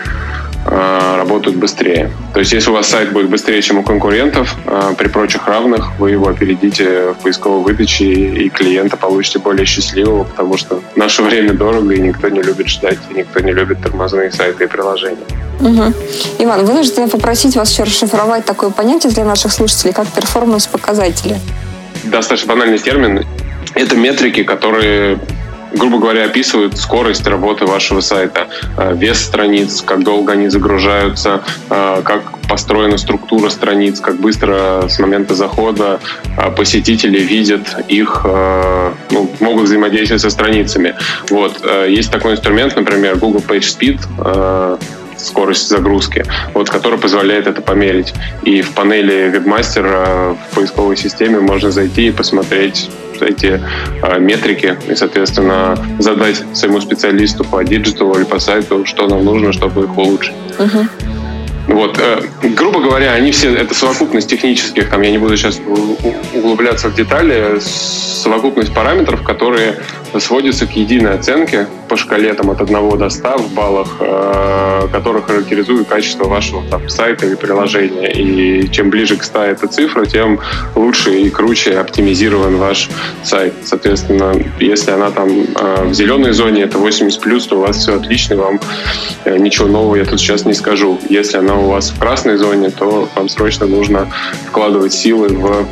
работают 0.67 1.57
быстрее. 1.57 2.11
То 2.35 2.41
есть, 2.41 2.53
если 2.53 2.71
у 2.71 2.75
вас 2.75 2.89
сайт 2.89 3.13
будет 3.13 3.31
быстрее, 3.31 3.63
чем 3.63 3.79
у 3.79 3.83
конкурентов, 3.83 4.57
э, 4.67 4.95
при 4.97 5.09
прочих 5.09 5.47
равных, 5.47 5.99
вы 5.99 6.11
его 6.11 6.29
опередите 6.29 7.13
в 7.13 7.23
поисковой 7.23 7.63
выдаче, 7.63 8.05
и 8.05 8.49
клиента 8.51 8.97
получите 8.97 9.39
более 9.39 9.65
счастливого, 9.65 10.25
потому 10.25 10.57
что 10.57 10.81
наше 10.97 11.23
время 11.23 11.55
дорого, 11.55 11.95
и 11.95 12.01
никто 12.01 12.29
не 12.29 12.43
любит 12.43 12.69
ждать, 12.69 12.99
и 13.11 13.15
никто 13.15 13.41
не 13.41 13.53
любит 13.53 13.81
тормозные 13.83 14.31
сайты 14.31 14.65
и 14.65 14.67
приложения. 14.67 15.25
Угу. 15.61 15.95
Иван, 16.41 16.65
вынуждена 16.65 17.09
попросить 17.09 17.57
вас 17.57 17.71
еще 17.73 17.85
расшифровать 17.85 18.45
такое 18.45 18.71
понятие 18.71 19.13
для 19.13 19.25
наших 19.25 19.53
слушателей, 19.53 19.93
как 19.93 20.09
перформанс-показатели. 20.09 21.37
Достаточно 22.05 22.55
банальный 22.55 22.79
термин. 22.79 23.27
Это 23.75 23.95
метрики, 23.95 24.43
которые 24.43 25.19
грубо 25.73 25.99
говоря, 25.99 26.25
описывают 26.25 26.77
скорость 26.77 27.27
работы 27.27 27.67
вашего 27.67 28.01
сайта, 28.01 28.49
э, 28.77 28.95
вес 28.95 29.21
страниц, 29.21 29.83
как 29.83 30.03
долго 30.05 30.33
они 30.33 30.49
загружаются, 30.49 31.43
э, 31.69 32.03
как 32.05 32.39
построена 32.49 32.99
структура 32.99 33.49
страниц, 33.49 34.01
как 34.01 34.17
быстро 34.17 34.89
с 34.89 34.99
момента 34.99 35.35
захода 35.35 36.01
э, 36.37 36.51
посетители 36.51 37.21
видят 37.21 37.61
их, 37.89 38.25
ну, 39.11 39.31
могут 39.41 39.65
взаимодействовать 39.65 40.23
со 40.23 40.31
страницами. 40.31 40.95
Вот. 41.29 41.61
Есть 41.89 42.11
такой 42.11 42.33
инструмент, 42.33 42.77
например, 42.77 43.17
Google 43.17 43.43
PageSpeed, 43.47 44.79
скорость 45.27 45.69
загрузки, 45.69 46.25
вот, 46.55 46.71
который 46.71 46.99
позволяет 46.99 47.47
это 47.47 47.63
померить. 47.63 48.15
И 48.43 48.63
в 48.63 48.73
панели 48.73 49.31
вебмастера 49.31 50.37
в 50.51 50.55
поисковой 50.55 50.97
системе 50.97 51.41
можно 51.41 51.71
зайти 51.71 52.09
и 52.09 52.11
посмотреть 52.11 52.91
эти 53.21 53.61
э, 54.03 54.19
метрики 54.19 54.77
и, 54.89 54.95
соответственно, 54.95 55.77
задать 55.99 56.43
своему 56.55 56.81
специалисту 56.81 57.45
по 57.45 57.63
диджиталу 57.63 58.15
или 58.17 58.25
по 58.25 58.39
сайту, 58.39 58.87
что 58.87 59.07
нам 59.07 59.25
нужно, 59.25 59.53
чтобы 59.53 59.85
их 59.85 59.99
улучшить. 59.99 60.35
Uh-huh. 60.59 60.87
Вот, 61.69 61.99
э, 61.99 62.23
грубо 62.57 62.81
говоря, 62.81 63.13
они 63.13 63.31
все, 63.31 63.55
это 63.55 63.75
совокупность 63.75 64.29
технических, 64.29 64.89
там, 64.89 65.03
я 65.03 65.11
не 65.11 65.19
буду 65.19 65.37
сейчас 65.37 65.61
углубляться 66.35 66.89
в 66.89 66.95
детали, 66.95 67.61
совокупность 67.61 68.75
параметров, 68.75 69.23
которые 69.23 69.77
сводятся 70.19 70.67
к 70.67 70.73
единой 70.73 71.15
оценке 71.15 71.67
по 71.89 71.97
шкале 71.97 72.33
там, 72.35 72.51
от 72.51 72.61
1 72.61 72.99
до 72.99 73.09
100 73.09 73.39
в 73.39 73.53
баллах, 73.53 73.97
э, 74.01 74.89
которые 74.93 75.23
характеризуют 75.23 75.89
качество 75.89 76.25
вашего 76.25 76.63
там, 76.69 76.89
сайта 76.89 77.27
или 77.27 77.35
приложения. 77.35 78.11
И 78.11 78.71
чем 78.71 78.91
ближе 78.91 79.17
к 79.17 79.23
100 79.23 79.43
эта 79.43 79.67
цифра, 79.69 80.07
тем 80.07 80.41
лучше 80.75 81.21
и 81.21 81.31
круче 81.31 81.79
оптимизирован 81.79 82.57
ваш 82.57 82.89
сайт. 83.23 83.55
Соответственно, 83.65 84.33
если 84.59 84.91
она 84.91 85.11
там 85.11 85.29
э, 85.29 85.85
в 85.85 85.95
зеленой 85.95 86.33
зоне, 86.33 86.63
это 86.63 86.79
80+, 86.79 87.21
плюс, 87.21 87.47
то 87.47 87.59
у 87.59 87.61
вас 87.61 87.77
все 87.77 87.97
отлично, 87.97 88.37
вам 88.37 88.61
э, 89.25 89.37
ничего 89.37 89.69
нового 89.69 89.97
я 89.97 90.05
тут 90.05 90.21
сейчас 90.21 90.45
не 90.45 90.55
скажу. 90.55 90.99
Если 91.09 91.37
она 91.37 91.57
у 91.57 91.69
вас 91.69 91.91
в 91.91 91.99
красной 91.99 92.37
зоне, 92.37 92.71
то 92.71 93.09
вам 93.15 93.29
срочно 93.29 93.67
нужно 93.67 94.09
вкладывать 94.49 94.93
силы 94.93 95.29
в 95.29 95.67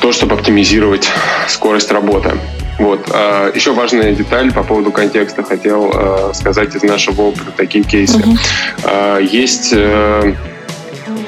то, 0.00 0.12
чтобы 0.12 0.34
оптимизировать 0.34 1.08
скорость 1.48 1.92
работы. 1.92 2.32
Вот. 2.78 3.08
А, 3.12 3.50
еще 3.54 3.72
важная 3.72 4.12
деталь 4.12 4.52
по 4.52 4.62
поводу 4.62 4.90
контекста 4.90 5.42
хотел 5.42 5.90
а, 5.94 6.32
сказать 6.34 6.74
из 6.74 6.82
нашего 6.82 7.22
опыта 7.22 7.52
такие 7.56 7.84
кейсы. 7.84 8.18
Uh-huh. 8.18 9.22
Есть 9.24 9.72
э, 9.72 10.34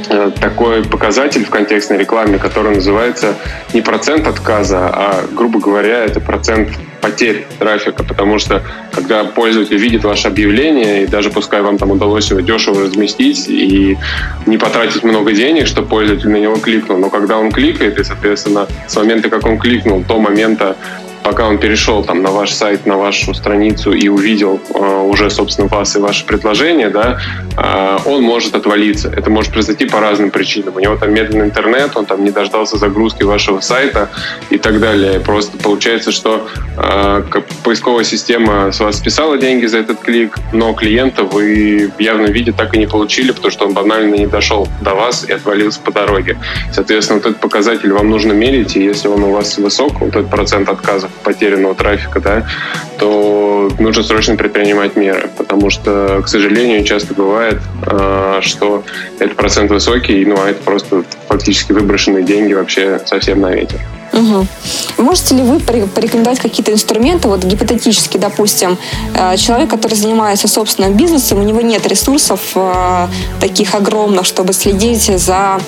э, 0.08 0.30
такой 0.40 0.84
показатель 0.84 1.44
в 1.44 1.50
контекстной 1.50 1.98
рекламе, 1.98 2.38
который 2.38 2.74
называется 2.74 3.34
не 3.72 3.82
процент 3.82 4.26
отказа, 4.26 4.88
а, 4.88 5.24
грубо 5.32 5.60
говоря, 5.60 6.04
это 6.04 6.20
процент 6.20 6.70
потерь 7.04 7.46
трафика, 7.58 8.02
потому 8.02 8.38
что 8.38 8.62
когда 8.92 9.24
пользователь 9.24 9.76
видит 9.76 10.04
ваше 10.04 10.28
объявление, 10.28 11.02
и 11.02 11.06
даже 11.06 11.30
пускай 11.30 11.60
вам 11.60 11.76
там 11.76 11.90
удалось 11.90 12.30
его 12.30 12.40
дешево 12.40 12.82
разместить 12.82 13.46
и 13.46 13.98
не 14.46 14.56
потратить 14.56 15.02
много 15.02 15.32
денег, 15.32 15.66
что 15.66 15.82
пользователь 15.82 16.30
на 16.30 16.36
него 16.36 16.56
кликнул, 16.56 16.96
но 16.96 17.10
когда 17.10 17.36
он 17.36 17.52
кликает, 17.52 17.98
и, 17.98 18.04
соответственно, 18.04 18.66
с 18.88 18.96
момента, 18.96 19.28
как 19.28 19.44
он 19.44 19.58
кликнул, 19.58 20.00
до 20.00 20.18
момента, 20.18 20.76
пока 21.24 21.48
он 21.48 21.58
перешел 21.58 22.04
там 22.04 22.22
на 22.22 22.30
ваш 22.30 22.52
сайт, 22.52 22.86
на 22.86 22.96
вашу 22.96 23.34
страницу 23.34 23.92
и 23.92 24.08
увидел 24.08 24.60
э, 24.74 25.00
уже, 25.08 25.30
собственно, 25.30 25.68
вас 25.68 25.96
и 25.96 25.98
ваше 25.98 26.26
предложение, 26.26 26.90
да, 26.90 27.18
э, 27.56 27.98
он 28.04 28.22
может 28.22 28.54
отвалиться. 28.54 29.08
Это 29.08 29.30
может 29.30 29.50
произойти 29.50 29.86
по 29.86 30.00
разным 30.00 30.30
причинам. 30.30 30.76
У 30.76 30.80
него 30.80 30.96
там 30.96 31.12
медленный 31.14 31.46
интернет, 31.46 31.96
он 31.96 32.04
там 32.04 32.22
не 32.24 32.30
дождался 32.30 32.76
загрузки 32.76 33.22
вашего 33.22 33.60
сайта 33.60 34.10
и 34.50 34.58
так 34.58 34.78
далее. 34.80 35.18
Просто 35.18 35.56
получается, 35.56 36.12
что 36.12 36.46
э, 36.76 37.22
поисковая 37.64 38.04
система 38.04 38.70
с 38.70 38.80
вас 38.80 38.98
списала 38.98 39.38
деньги 39.38 39.64
за 39.64 39.78
этот 39.78 40.00
клик, 40.00 40.36
но 40.52 40.74
клиента 40.74 41.24
вы 41.24 41.90
в 41.96 42.00
явном 42.00 42.32
виде 42.32 42.52
так 42.52 42.74
и 42.74 42.78
не 42.78 42.86
получили, 42.86 43.32
потому 43.32 43.50
что 43.50 43.66
он 43.66 43.72
банально 43.72 44.14
не 44.14 44.26
дошел 44.26 44.68
до 44.82 44.94
вас 44.94 45.24
и 45.26 45.32
отвалился 45.32 45.80
по 45.80 45.90
дороге. 45.90 46.36
Соответственно, 46.70 47.20
вот 47.20 47.30
этот 47.30 47.40
показатель 47.40 47.90
вам 47.92 48.10
нужно 48.10 48.32
мерить, 48.32 48.76
и 48.76 48.84
если 48.84 49.08
он 49.08 49.24
у 49.24 49.32
вас 49.32 49.56
высок, 49.56 50.00
вот 50.00 50.10
этот 50.10 50.28
процент 50.28 50.68
отказов 50.68 51.10
потерянного 51.22 51.74
трафика, 51.74 52.20
да, 52.20 52.46
то 52.98 53.70
нужно 53.78 54.02
срочно 54.02 54.36
предпринимать 54.36 54.96
меры, 54.96 55.30
потому 55.36 55.70
что, 55.70 56.22
к 56.22 56.28
сожалению, 56.28 56.84
часто 56.84 57.14
бывает, 57.14 57.58
э, 57.86 58.38
что 58.42 58.84
этот 59.18 59.36
процент 59.36 59.70
высокий, 59.70 60.24
ну, 60.24 60.36
а 60.42 60.50
это 60.50 60.62
просто 60.62 61.04
фактически 61.28 61.72
выброшенные 61.72 62.24
деньги 62.24 62.52
вообще 62.52 63.00
совсем 63.04 63.40
на 63.40 63.52
ветер. 63.52 63.80
Угу. 64.14 64.46
Можете 64.98 65.34
ли 65.34 65.42
вы 65.42 65.58
порекомендовать 65.58 66.38
какие-то 66.38 66.72
инструменты, 66.72 67.28
вот 67.28 67.44
гипотетически, 67.44 68.16
допустим, 68.16 68.78
э, 69.14 69.36
человек, 69.36 69.70
который 69.70 69.94
занимается 69.94 70.46
собственным 70.46 70.94
бизнесом, 70.94 71.40
у 71.40 71.42
него 71.42 71.60
нет 71.60 71.86
ресурсов 71.86 72.40
э, 72.54 73.08
таких 73.40 73.74
огромных, 73.74 74.24
чтобы 74.24 74.52
следить 74.52 75.02
за 75.18 75.58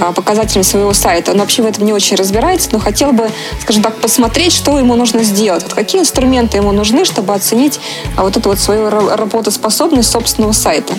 а, 0.00 0.12
показателями 0.12 0.62
своего 0.62 0.92
сайта. 0.94 1.32
Он 1.32 1.38
вообще 1.38 1.62
в 1.62 1.66
этом 1.66 1.84
не 1.84 1.92
очень 1.92 2.16
разбирается, 2.16 2.70
но 2.72 2.78
хотел 2.78 3.12
бы, 3.12 3.30
скажем 3.60 3.82
так, 3.82 3.94
посмотреть, 3.96 4.52
что 4.52 4.78
ему 4.78 4.96
нужно 4.96 5.22
сделать. 5.22 5.62
Вот 5.62 5.74
какие 5.74 6.00
инструменты 6.00 6.56
ему 6.56 6.72
нужны, 6.72 7.04
чтобы 7.04 7.34
оценить 7.34 7.78
вот 8.16 8.36
эту 8.36 8.48
вот 8.48 8.58
свою 8.58 8.88
работоспособность 8.88 10.10
собственного 10.10 10.52
сайта. 10.52 10.94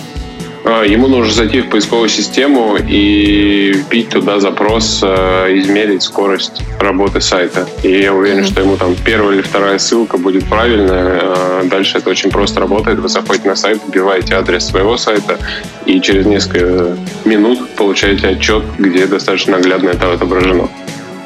А, 0.64 0.82
ему 0.82 1.08
нужно 1.08 1.32
зайти 1.32 1.60
в 1.60 1.68
поисковую 1.68 2.08
систему 2.08 2.76
и 2.76 3.72
вбить 3.74 4.08
туда 4.08 4.40
запрос, 4.40 5.00
э, 5.02 5.58
измерить 5.58 6.02
скорость 6.02 6.62
работы 6.80 7.20
сайта. 7.20 7.68
И 7.82 8.00
я 8.00 8.14
уверен, 8.14 8.40
mm-hmm. 8.40 8.50
что 8.50 8.60
ему 8.62 8.76
там 8.76 8.94
первая 9.04 9.34
или 9.36 9.42
вторая 9.42 9.78
ссылка 9.78 10.16
будет 10.16 10.46
правильная. 10.46 11.20
А 11.22 11.62
дальше 11.64 11.98
это 11.98 12.08
очень 12.08 12.30
просто 12.30 12.60
работает. 12.60 12.98
Вы 12.98 13.08
заходите 13.08 13.46
на 13.46 13.56
сайт, 13.56 13.82
вбиваете 13.86 14.34
адрес 14.34 14.66
своего 14.66 14.96
сайта 14.96 15.38
и 15.84 16.00
через 16.00 16.24
несколько 16.24 16.96
минут 17.26 17.68
получаете 17.76 18.28
отчет, 18.28 18.62
где 18.78 19.06
достаточно 19.06 19.58
наглядно 19.58 19.90
это 19.90 20.12
отображено. 20.12 20.70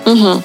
Угу. 0.04 0.42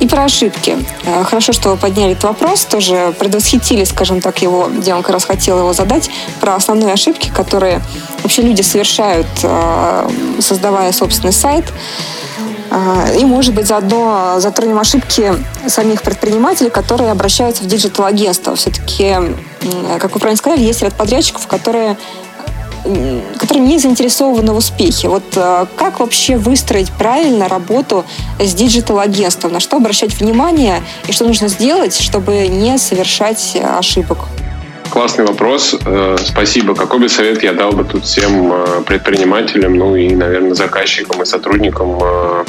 И 0.00 0.06
про 0.06 0.24
ошибки. 0.24 0.76
Э, 1.04 1.24
хорошо, 1.24 1.52
что 1.52 1.70
вы 1.70 1.76
подняли 1.76 2.12
этот 2.12 2.24
вопрос, 2.24 2.64
тоже 2.64 3.14
предвосхитили, 3.18 3.84
скажем 3.84 4.20
так, 4.20 4.42
его, 4.42 4.68
я 4.82 4.96
как 4.96 5.10
раз 5.10 5.24
хотела 5.24 5.60
его 5.60 5.72
задать, 5.72 6.10
про 6.40 6.54
основные 6.54 6.92
ошибки, 6.92 7.28
которые 7.28 7.80
вообще 8.22 8.42
люди 8.42 8.62
совершают, 8.62 9.26
э, 9.42 10.10
создавая 10.40 10.92
собственный 10.92 11.32
сайт. 11.32 11.64
Э, 12.70 13.16
и, 13.18 13.24
может 13.24 13.54
быть, 13.54 13.66
заодно 13.66 14.34
затронем 14.38 14.78
ошибки 14.78 15.34
самих 15.66 16.02
предпринимателей, 16.02 16.70
которые 16.70 17.10
обращаются 17.10 17.62
в 17.62 17.66
диджитал-агентство. 17.66 18.56
Все-таки, 18.56 19.16
как 19.98 20.14
вы 20.14 20.20
правильно 20.20 20.36
сказали, 20.36 20.62
есть 20.62 20.82
ряд 20.82 20.94
подрядчиков, 20.94 21.46
которые 21.46 21.96
которые 23.38 23.66
не 23.66 23.78
заинтересованы 23.78 24.52
в 24.52 24.56
успехе. 24.56 25.08
Вот 25.08 25.24
э, 25.36 25.66
как 25.76 26.00
вообще 26.00 26.36
выстроить 26.36 26.90
правильно 26.90 27.48
работу 27.48 28.04
с 28.38 28.54
диджитал-агентством? 28.54 29.52
На 29.52 29.60
что 29.60 29.76
обращать 29.76 30.18
внимание 30.20 30.82
и 31.06 31.12
что 31.12 31.24
нужно 31.24 31.48
сделать, 31.48 31.98
чтобы 31.98 32.48
не 32.48 32.78
совершать 32.78 33.56
ошибок? 33.78 34.18
Классный 34.90 35.24
вопрос. 35.24 35.74
Э, 35.86 36.16
спасибо. 36.20 36.74
Какой 36.74 36.98
бы 36.98 37.08
совет 37.08 37.42
я 37.42 37.52
дал 37.52 37.72
бы 37.72 37.84
тут 37.84 38.04
всем 38.04 38.52
э, 38.52 38.82
предпринимателям, 38.84 39.74
ну 39.74 39.96
и, 39.96 40.14
наверное, 40.14 40.54
заказчикам 40.54 41.22
и 41.22 41.24
сотрудникам 41.24 41.98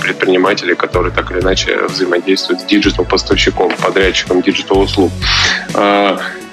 предпринимателей, 0.02 0.76
которые 0.76 1.14
так 1.14 1.32
или 1.32 1.40
иначе 1.40 1.86
взаимодействуют 1.88 2.62
с 2.62 2.66
диджитал-поставщиком, 2.66 3.72
подрядчиком 3.82 4.42
диджитал-услуг 4.42 5.12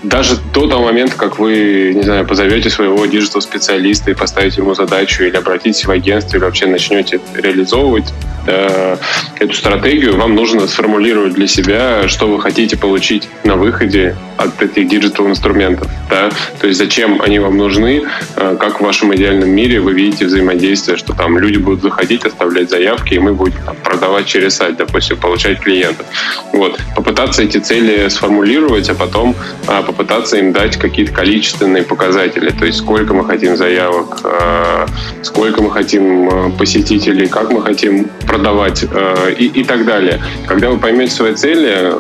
даже 0.02 0.36
до 0.54 0.66
того 0.66 0.84
момента, 0.84 1.16
как 1.16 1.38
вы, 1.38 1.92
не 1.94 2.02
знаю, 2.02 2.26
позовете 2.26 2.70
своего 2.70 3.04
диджитал-специалиста 3.06 4.10
и 4.10 4.14
поставите 4.14 4.60
ему 4.60 4.74
задачу 4.74 5.24
или 5.24 5.36
обратитесь 5.36 5.84
в 5.84 5.90
агентство, 5.90 6.36
или 6.36 6.44
вообще 6.44 6.66
начнете 6.66 7.20
реализовывать 7.34 8.12
э, 8.46 8.96
эту 9.38 9.52
стратегию, 9.52 10.16
вам 10.16 10.34
нужно 10.34 10.66
сформулировать 10.66 11.34
для 11.34 11.46
себя, 11.46 12.08
что 12.08 12.28
вы 12.28 12.40
хотите 12.40 12.76
получить 12.76 13.28
на 13.44 13.56
выходе 13.56 14.16
от 14.36 14.62
этих 14.62 14.88
диджитал-инструментов. 14.88 15.88
Да? 16.08 16.30
То 16.60 16.66
есть 16.66 16.78
зачем 16.78 17.20
они 17.20 17.38
вам 17.38 17.58
нужны, 17.58 18.04
э, 18.36 18.56
как 18.58 18.80
в 18.80 18.84
вашем 18.84 19.14
идеальном 19.14 19.50
мире 19.50 19.80
вы 19.80 19.92
видите 19.92 20.26
взаимодействие, 20.26 20.96
что 20.96 21.12
там 21.12 21.38
люди 21.38 21.58
будут 21.58 21.82
заходить, 21.82 22.24
оставлять 22.24 22.70
заявки, 22.70 23.14
и 23.14 23.18
мы 23.18 23.34
будем 23.34 23.60
там, 23.66 23.76
продавать 23.82 24.26
через 24.26 24.56
сайт, 24.56 24.76
допустим, 24.76 25.18
получать 25.18 25.60
клиентов. 25.60 26.06
Вот. 26.52 26.80
Попытаться 26.96 27.42
эти 27.42 27.58
цели 27.58 28.08
сформулировать, 28.08 28.88
а 28.88 28.94
потом 28.94 29.36
э, 29.68 29.82
попытаться 29.90 30.36
им 30.36 30.52
дать 30.52 30.76
какие-то 30.76 31.12
количественные 31.12 31.82
показатели, 31.82 32.50
то 32.50 32.64
есть 32.64 32.78
сколько 32.78 33.12
мы 33.12 33.24
хотим 33.24 33.56
заявок, 33.56 34.20
э, 34.22 34.86
сколько 35.22 35.62
мы 35.62 35.70
хотим 35.72 36.28
э, 36.28 36.50
посетителей, 36.56 37.26
как 37.26 37.50
мы 37.50 37.60
хотим 37.60 38.04
продавать 38.26 38.84
э, 38.84 39.34
и, 39.36 39.46
и 39.46 39.64
так 39.64 39.84
далее. 39.84 40.22
Когда 40.46 40.70
вы 40.70 40.78
поймете 40.78 41.12
свои 41.12 41.34
цели, 41.34 41.90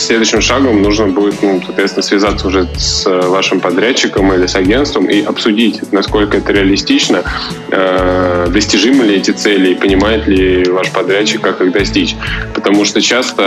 следующим 0.00 0.40
шагом 0.40 0.82
нужно 0.82 1.08
будет, 1.08 1.42
ну, 1.42 1.60
соответственно, 1.64 2.02
связаться 2.02 2.46
уже 2.46 2.68
с 2.76 3.04
вашим 3.06 3.60
подрядчиком 3.60 4.32
или 4.32 4.46
с 4.46 4.54
агентством 4.54 5.06
и 5.06 5.22
обсудить, 5.22 5.92
насколько 5.92 6.38
это 6.38 6.52
реалистично, 6.52 7.22
э, 7.70 8.48
достижимы 8.50 9.04
ли 9.04 9.16
эти 9.16 9.30
цели 9.30 9.72
и 9.72 9.74
понимает 9.74 10.26
ли 10.26 10.64
ваш 10.64 10.90
подрядчик, 10.90 11.40
как 11.40 11.60
их 11.60 11.72
достичь. 11.72 12.16
Потому 12.54 12.84
что 12.84 13.00
часто 13.00 13.42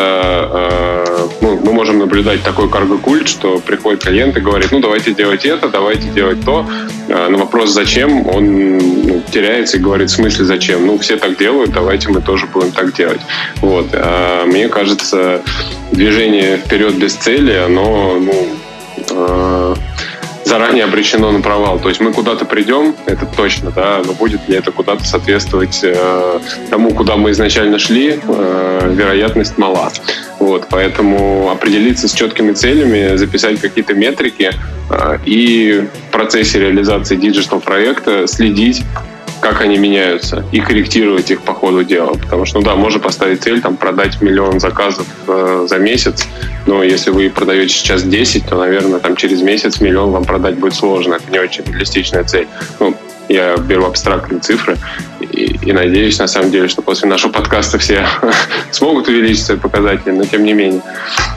э, 0.52 1.28
ну, 1.42 1.60
мы 1.64 1.74
можем 1.74 2.00
наблюдать 2.00 2.44
такой 2.44 2.70
карго-культ, 2.70 3.28
что 3.28 3.60
приходит 3.60 4.04
клиент 4.04 4.38
и 4.38 4.40
говорит, 4.40 4.72
ну, 4.72 4.80
давайте 4.80 5.14
делать 5.14 5.46
это, 5.46 5.70
давайте 5.70 6.10
делать 6.10 6.44
то. 6.44 6.66
Э, 7.08 7.30
на 7.30 7.38
вопрос, 7.38 7.72
зачем, 7.72 8.28
он 8.28 8.78
ну, 9.08 9.22
теряется 9.32 9.78
и 9.78 9.80
говорит, 9.80 10.10
в 10.10 10.14
смысле 10.14 10.46
зачем? 10.46 10.86
Ну, 10.86 10.98
все 10.98 11.18
так 11.18 11.38
делают, 11.38 11.72
давайте 11.72 12.10
мы 12.10 12.22
тоже 12.22 12.48
будем 12.48 12.72
так 12.72 12.94
делать. 12.94 13.22
Вот. 13.62 13.88
А 13.94 14.46
мне 14.46 14.68
кажется, 14.68 15.42
движение 15.92 16.58
вперед 16.58 16.96
без 16.96 17.14
цели, 17.16 17.54
оно 17.54 18.20
ну, 18.20 18.48
э, 19.10 19.76
заранее 20.48 20.86
обречено 20.86 21.32
на 21.32 21.42
провал. 21.42 21.80
То 21.80 21.90
есть 21.90 22.02
мы 22.02 22.12
куда-то 22.12 22.46
придем, 22.46 22.96
это 23.06 23.26
точно, 23.26 23.72
да, 23.72 24.02
но 24.06 24.14
будет 24.14 24.48
ли 24.50 24.56
это 24.56 24.72
куда-то 24.72 25.04
соответствовать 25.04 25.82
э, 25.84 26.40
тому, 26.70 26.92
куда 26.92 27.16
мы 27.16 27.32
изначально 27.32 27.80
шли, 27.80 28.20
э, 28.22 28.94
вероятность 28.94 29.58
мала. 29.58 29.92
Вот, 30.40 30.68
поэтому 30.70 31.50
определиться 31.50 32.08
с 32.08 32.14
четкими 32.14 32.54
целями, 32.54 33.16
записать 33.16 33.60
какие-то 33.60 33.94
метрики 33.94 34.52
э, 34.90 35.18
и 35.26 35.88
в 36.08 36.12
процессе 36.12 36.60
реализации 36.60 37.16
диджитал 37.16 37.60
проекта 37.60 38.28
следить 38.28 38.84
как 39.40 39.62
они 39.62 39.78
меняются 39.78 40.46
и 40.52 40.60
корректировать 40.60 41.30
их 41.32 41.42
по 41.42 41.54
ходу 41.54 41.84
дела. 41.84 42.14
Потому 42.14 42.46
что, 42.46 42.60
ну 42.60 42.66
да, 42.66 42.76
можно 42.76 43.00
поставить 43.00 43.44
цель, 43.44 43.62
там, 43.62 43.78
продать 43.78 44.22
миллион 44.22 44.60
заказов 44.60 45.06
э, 45.28 45.68
за 45.70 45.78
месяц, 45.78 46.28
но 46.66 46.84
если 46.84 47.12
вы 47.12 47.30
продаете 47.30 47.74
сейчас 47.74 48.04
10, 48.04 48.48
то, 48.48 48.58
наверное, 48.58 49.00
там 49.00 49.16
через 49.16 49.42
месяц 49.42 49.80
миллион 49.80 50.12
вам 50.12 50.26
продать 50.26 50.58
будет 50.58 50.74
сложно. 50.74 51.16
Это 51.16 51.32
не 51.32 51.40
очень 51.40 51.64
реалистичная 51.66 52.24
цель. 52.24 52.48
Ну, 52.80 52.96
я 53.30 53.58
беру 53.58 53.86
абстрактные 53.86 54.40
цифры 54.40 54.78
и, 55.46 55.72
надеюсь, 55.72 56.20
на 56.20 56.28
самом 56.28 56.52
деле, 56.52 56.68
что 56.68 56.82
после 56.82 57.08
нашего 57.08 57.32
подкаста 57.32 57.78
все 57.78 58.08
смогут 58.72 59.08
увеличить 59.08 59.46
свои 59.46 59.58
показатели, 59.58 60.12
но 60.12 60.26
тем 60.26 60.44
не 60.44 60.54
менее. 60.54 60.82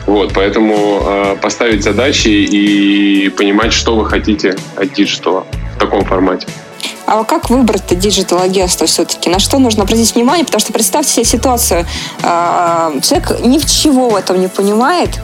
Вот, 0.06 0.32
поэтому 0.34 1.02
э, 1.02 1.36
поставить 1.40 1.82
задачи 1.82 2.28
и 2.28 3.28
понимать, 3.30 3.72
что 3.72 3.96
вы 3.96 4.06
хотите 4.06 4.56
от 4.76 4.92
диджитала 4.92 5.46
в 5.76 5.78
таком 5.78 6.04
формате. 6.04 6.46
А 7.06 7.24
как 7.24 7.50
выбрать-то 7.50 7.96
диджитал-агентство 7.96 8.86
все-таки? 8.86 9.30
На 9.30 9.40
что 9.40 9.58
нужно 9.58 9.82
обратить 9.82 10.14
внимание? 10.14 10.44
Потому 10.44 10.60
что 10.60 10.72
представьте 10.72 11.12
себе 11.12 11.24
ситуацию. 11.24 11.84
А, 12.22 12.92
человек 13.02 13.40
ни 13.44 13.58
в 13.58 13.66
чего 13.66 14.10
в 14.10 14.14
этом 14.14 14.40
не 14.40 14.46
понимает, 14.46 15.18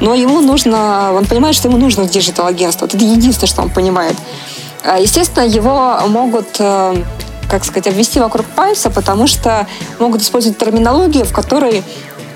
но 0.00 0.14
ему 0.14 0.40
нужно, 0.40 1.12
он 1.12 1.26
понимает, 1.26 1.54
что 1.54 1.68
ему 1.68 1.78
нужно 1.78 2.06
диджитал-агентство. 2.06 2.86
Это 2.86 2.96
единственное, 2.96 3.48
что 3.48 3.62
он 3.62 3.70
понимает. 3.70 4.16
А, 4.84 4.98
естественно, 4.98 5.44
его 5.44 6.00
могут 6.08 6.56
э, 6.58 7.04
как 7.48 7.64
сказать, 7.64 7.88
обвести 7.88 8.20
вокруг 8.20 8.46
пальца, 8.46 8.90
потому 8.90 9.26
что 9.26 9.66
могут 9.98 10.22
использовать 10.22 10.58
терминологию, 10.58 11.24
в 11.24 11.32
которой 11.32 11.82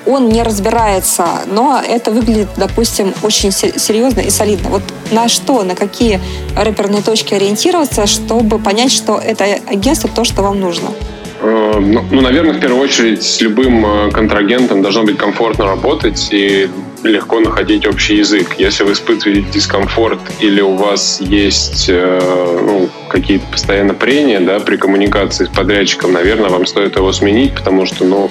он 0.07 0.29
не 0.29 0.43
разбирается, 0.43 1.27
но 1.47 1.81
это 1.81 2.11
выглядит, 2.11 2.49
допустим, 2.57 3.15
очень 3.23 3.53
серьезно 3.53 4.21
и 4.21 4.31
солидно. 4.31 4.71
Вот 4.71 4.83
на 5.13 5.29
что, 5.29 5.63
на 5.63 5.75
какие 5.77 6.21
рэперные 6.57 7.03
точки 7.03 7.35
ориентироваться, 7.35 8.07
чтобы 8.07 8.59
понять, 8.59 8.93
что 8.93 9.19
это 9.19 9.45
агентство 9.69 10.11
то, 10.13 10.25
что 10.25 10.43
вам 10.43 10.61
нужно? 10.61 10.91
Э, 11.41 11.79
ну, 11.81 12.05
ну, 12.11 12.21
наверное, 12.21 12.55
в 12.55 12.61
первую 12.61 12.83
очередь 12.83 13.23
с 13.23 13.41
любым 13.41 13.85
э, 13.85 14.11
контрагентом 14.11 14.83
должно 14.83 15.05
быть 15.05 15.17
комфортно 15.17 15.67
работать 15.67 16.29
и 16.33 16.69
легко 17.03 17.41
находить 17.41 17.87
общий 17.87 18.17
язык. 18.17 18.55
Если 18.59 18.85
вы 18.85 18.93
испытываете 18.93 19.47
дискомфорт 19.53 20.21
или 20.41 20.61
у 20.61 20.75
вас 20.77 21.21
есть 21.21 21.87
э, 21.89 22.61
ну, 22.65 22.89
какие-то 23.09 23.47
постоянно 23.47 23.95
прения 23.95 24.41
да, 24.41 24.61
при 24.61 24.77
коммуникации 24.77 25.47
с 25.47 25.49
подрядчиком, 25.49 26.13
наверное, 26.13 26.51
вам 26.51 26.67
стоит 26.67 26.97
его 26.97 27.13
сменить, 27.13 27.55
потому 27.55 27.87
что 27.87 28.05
ну, 28.05 28.31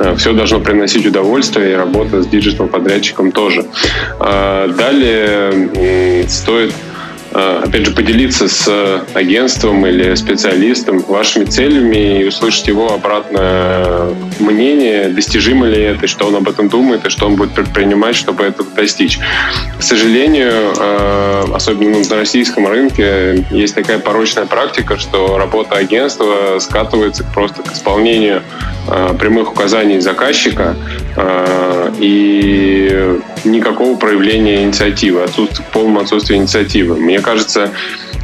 э, 0.00 0.14
все 0.16 0.32
должно 0.32 0.60
приносить 0.60 1.06
удовольствие, 1.06 1.72
и 1.72 1.74
работа 1.74 2.22
с 2.22 2.26
диджитал-подрядчиком 2.26 3.32
тоже. 3.32 3.64
А 4.18 4.68
далее 4.68 6.26
стоит 6.28 6.72
Э, 6.72 6.87
опять 7.32 7.84
же, 7.84 7.90
поделиться 7.92 8.48
с 8.48 9.04
агентством 9.14 9.86
или 9.86 10.14
специалистом 10.14 11.00
вашими 11.00 11.44
целями 11.44 12.22
и 12.22 12.24
услышать 12.26 12.68
его 12.68 12.92
обратное 12.92 14.14
мнение, 14.40 15.08
достижимо 15.08 15.66
ли 15.66 15.82
это, 15.82 16.06
что 16.06 16.26
он 16.26 16.36
об 16.36 16.48
этом 16.48 16.68
думает 16.68 17.04
и 17.06 17.10
что 17.10 17.26
он 17.26 17.36
будет 17.36 17.52
предпринимать, 17.52 18.16
чтобы 18.16 18.44
это 18.44 18.64
достичь. 18.64 19.18
К 19.78 19.82
сожалению, 19.82 20.72
э, 20.78 21.44
особенно 21.54 21.98
на 21.98 22.16
российском 22.16 22.66
рынке, 22.66 23.44
есть 23.50 23.74
такая 23.74 23.98
порочная 23.98 24.46
практика, 24.46 24.98
что 24.98 25.38
работа 25.38 25.76
агентства 25.76 26.58
скатывается 26.60 27.24
просто 27.24 27.62
к 27.62 27.72
исполнению 27.72 28.42
э, 28.88 29.14
прямых 29.18 29.52
указаний 29.52 30.00
заказчика 30.00 30.76
и 31.98 33.18
никакого 33.44 33.96
проявления 33.96 34.62
инициативы, 34.62 35.22
отсутствие, 35.22 35.66
полном 35.72 35.98
отсутствии 35.98 36.36
инициативы. 36.36 36.96
Мне 36.96 37.20
кажется, 37.20 37.72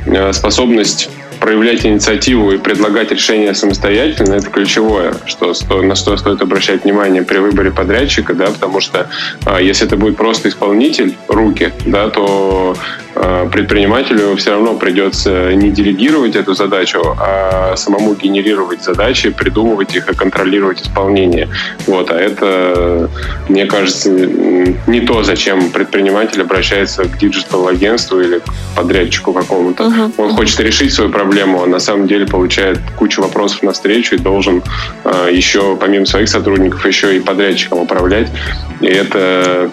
э, 0.07 0.33
способность 0.33 1.11
проявлять 1.45 1.85
инициативу 1.85 2.53
и 2.53 2.57
предлагать 2.57 3.13
решения 3.13 3.53
самостоятельно, 3.53 4.37
это 4.37 4.49
ключевое, 4.49 5.15
что, 5.27 5.53
на 5.83 5.95
что 5.95 6.17
стоит 6.17 6.41
обращать 6.41 6.85
внимание 6.85 7.23
при 7.23 7.37
выборе 7.37 7.71
подрядчика, 7.71 8.33
да, 8.33 8.47
потому 8.47 8.81
что 8.81 9.11
а, 9.45 9.61
если 9.61 9.87
это 9.87 9.99
будет 9.99 10.17
просто 10.17 10.49
исполнитель, 10.49 11.15
руки, 11.29 11.71
да, 11.85 12.09
то 12.09 12.75
а, 13.15 13.47
предпринимателю 13.51 14.35
все 14.37 14.53
равно 14.53 14.75
придется 14.77 15.53
не 15.55 15.69
делегировать 15.69 16.35
эту 16.35 16.55
задачу, 16.55 17.15
а 17.21 17.77
самому 17.77 18.15
генерировать 18.15 18.83
задачи, 18.83 19.29
придумывать 19.29 19.95
их 19.95 20.11
и 20.11 20.15
контролировать 20.15 20.81
исполнение. 20.81 21.51
Вот, 21.87 22.11
а 22.11 22.15
это, 22.15 23.11
мне 23.51 23.67
кажется, 23.67 24.09
не 24.11 25.01
то, 25.01 25.23
зачем 25.23 25.71
предприниматель 25.73 26.41
обращается 26.41 27.05
к 27.05 27.19
диджитал-агентству 27.19 28.19
или 28.19 28.39
к 28.39 28.45
подрядчику 28.75 29.35
какому-то. 29.35 29.85
Uh-huh. 29.85 30.13
Он 30.17 30.35
хочет 30.35 30.61
решить 30.61 30.95
свою 30.95 31.11
проблему 31.11 31.34
проблему, 31.35 31.59
он 31.59 31.71
на 31.71 31.81
самом 31.81 32.07
деле 32.07 32.27
получает 32.27 32.79
кучу 32.97 33.21
вопросов 33.21 33.65
на 33.65 33.73
встречу 33.73 34.15
и 34.15 34.19
должен 34.19 34.63
э, 35.05 35.31
еще, 35.33 35.77
помимо 35.77 36.07
своих 36.07 36.29
сотрудников, 36.29 36.87
еще 36.87 37.17
и 37.17 37.21
подрядчиком 37.21 37.81
управлять. 37.81 38.29
И 38.81 38.87
это 38.87 39.69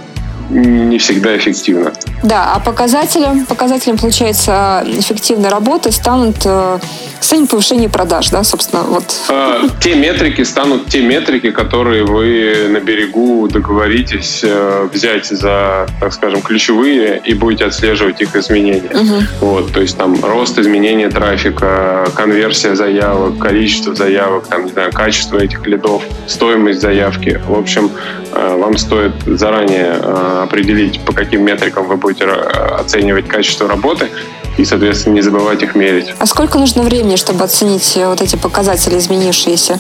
не 0.52 0.98
всегда 0.98 1.36
эффективно. 1.38 1.94
Да, 2.24 2.54
а 2.56 2.60
показателем, 2.60 3.46
показателем 3.46 3.98
получается, 3.98 4.84
эффективной 4.86 5.50
работы 5.50 5.92
станут 5.92 6.38
э, 6.46 6.80
станет 7.22 7.50
повышение 7.50 7.88
продаж, 7.88 8.30
да, 8.30 8.44
собственно, 8.44 8.84
вот. 8.84 9.04
А, 9.30 9.62
те 9.80 9.96
метрики 9.96 10.42
станут 10.44 10.88
те 10.88 11.02
метрики, 11.02 11.52
которые 11.52 12.04
вы 12.04 12.68
на 12.70 12.80
берегу 12.80 13.48
договоритесь 13.48 14.42
э, 14.44 14.90
взять 14.92 15.28
за, 15.28 15.88
так 16.00 16.14
скажем, 16.14 16.42
ключевые 16.42 17.22
и 17.24 17.34
будете 17.34 17.66
отслеживать 17.66 18.22
их 18.22 18.36
изменения. 18.36 18.90
Угу. 18.90 19.46
Вот, 19.46 19.72
то 19.72 19.82
есть 19.82 19.98
там 19.98 20.24
рост 20.24 20.58
изменения 20.58 21.10
трафика, 21.10 22.08
конверсия 22.16 22.76
заявок, 22.76 23.38
количество 23.38 23.94
заявок, 23.94 24.48
там, 24.48 24.66
не 24.66 24.72
знаю, 24.72 24.92
качество 24.92 25.38
этих 25.38 25.66
лидов, 25.68 26.02
стоимость 26.28 26.82
заявки. 26.82 27.40
В 27.48 27.58
общем, 27.58 27.92
э, 28.34 28.58
вам 28.58 28.78
стоит 28.78 29.14
заранее 29.26 29.96
определить, 30.43 30.99
по 31.01 31.13
каким 31.13 31.43
метрикам 31.43 31.88
вы 31.88 31.97
будете 31.97 32.25
оценивать 32.25 33.27
качество 33.27 33.67
работы, 33.67 34.10
и, 34.58 34.65
соответственно, 34.65 35.15
не 35.15 35.21
забывать 35.21 35.63
их 35.63 35.75
мерить. 35.75 36.13
А 36.19 36.25
сколько 36.25 36.58
нужно 36.58 36.84
времени, 36.84 37.15
чтобы 37.15 37.43
оценить 37.43 37.95
э, 37.95 38.08
вот 38.08 38.21
эти 38.21 38.36
показатели 38.36 38.97
изменившиеся? 38.97 39.80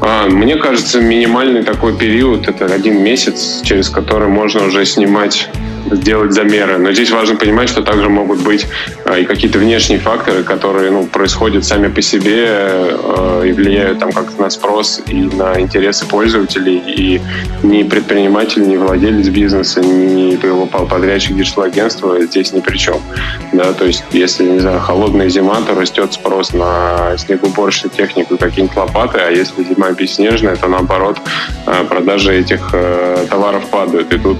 А, 0.00 0.28
мне 0.28 0.56
кажется, 0.56 1.00
минимальный 1.00 1.62
такой 1.62 1.96
период– 1.96 2.48
это 2.48 2.66
один 2.66 3.02
месяц, 3.02 3.60
через 3.62 3.88
который 3.88 4.28
можно 4.28 4.66
уже 4.66 4.84
снимать 4.84 5.48
сделать 5.90 6.32
замеры. 6.32 6.78
Но 6.78 6.92
здесь 6.92 7.10
важно 7.10 7.36
понимать, 7.36 7.68
что 7.68 7.82
также 7.82 8.08
могут 8.08 8.40
быть 8.40 8.66
а, 9.04 9.18
и 9.18 9.24
какие-то 9.24 9.58
внешние 9.58 9.98
факторы, 9.98 10.42
которые 10.42 10.90
ну, 10.90 11.06
происходят 11.06 11.64
сами 11.64 11.88
по 11.88 12.02
себе 12.02 12.46
э, 12.46 13.44
и 13.46 13.52
влияют 13.52 13.98
там 13.98 14.12
как-то 14.12 14.40
на 14.40 14.50
спрос 14.50 15.00
и 15.06 15.14
на 15.14 15.60
интересы 15.60 16.06
пользователей. 16.06 16.78
И 16.86 17.20
ни 17.62 17.82
предприниматель, 17.82 18.66
ни 18.68 18.76
владелец 18.76 19.28
бизнеса, 19.28 19.80
ни 19.80 20.38
подрядчик 20.88 21.36
диджитал-агентства 21.36 22.20
здесь 22.22 22.52
ни 22.52 22.60
при 22.60 22.76
чем. 22.76 23.00
Да, 23.52 23.72
то 23.72 23.84
есть, 23.84 24.04
если, 24.12 24.44
не 24.44 24.60
знаю, 24.60 24.80
холодная 24.80 25.28
зима, 25.28 25.60
то 25.66 25.74
растет 25.74 26.12
спрос 26.12 26.52
на 26.52 27.16
снегоуборочную 27.16 27.94
технику 27.94 28.36
какие-нибудь 28.36 28.76
лопаты, 28.76 29.18
а 29.18 29.30
если 29.30 29.62
зима 29.64 29.90
бесснежная, 29.92 30.56
то 30.56 30.68
наоборот 30.68 31.18
э, 31.66 31.84
продажи 31.88 32.38
этих 32.38 32.74
товаров 33.30 33.66
падают. 33.70 34.12
И 34.12 34.18
тут 34.18 34.38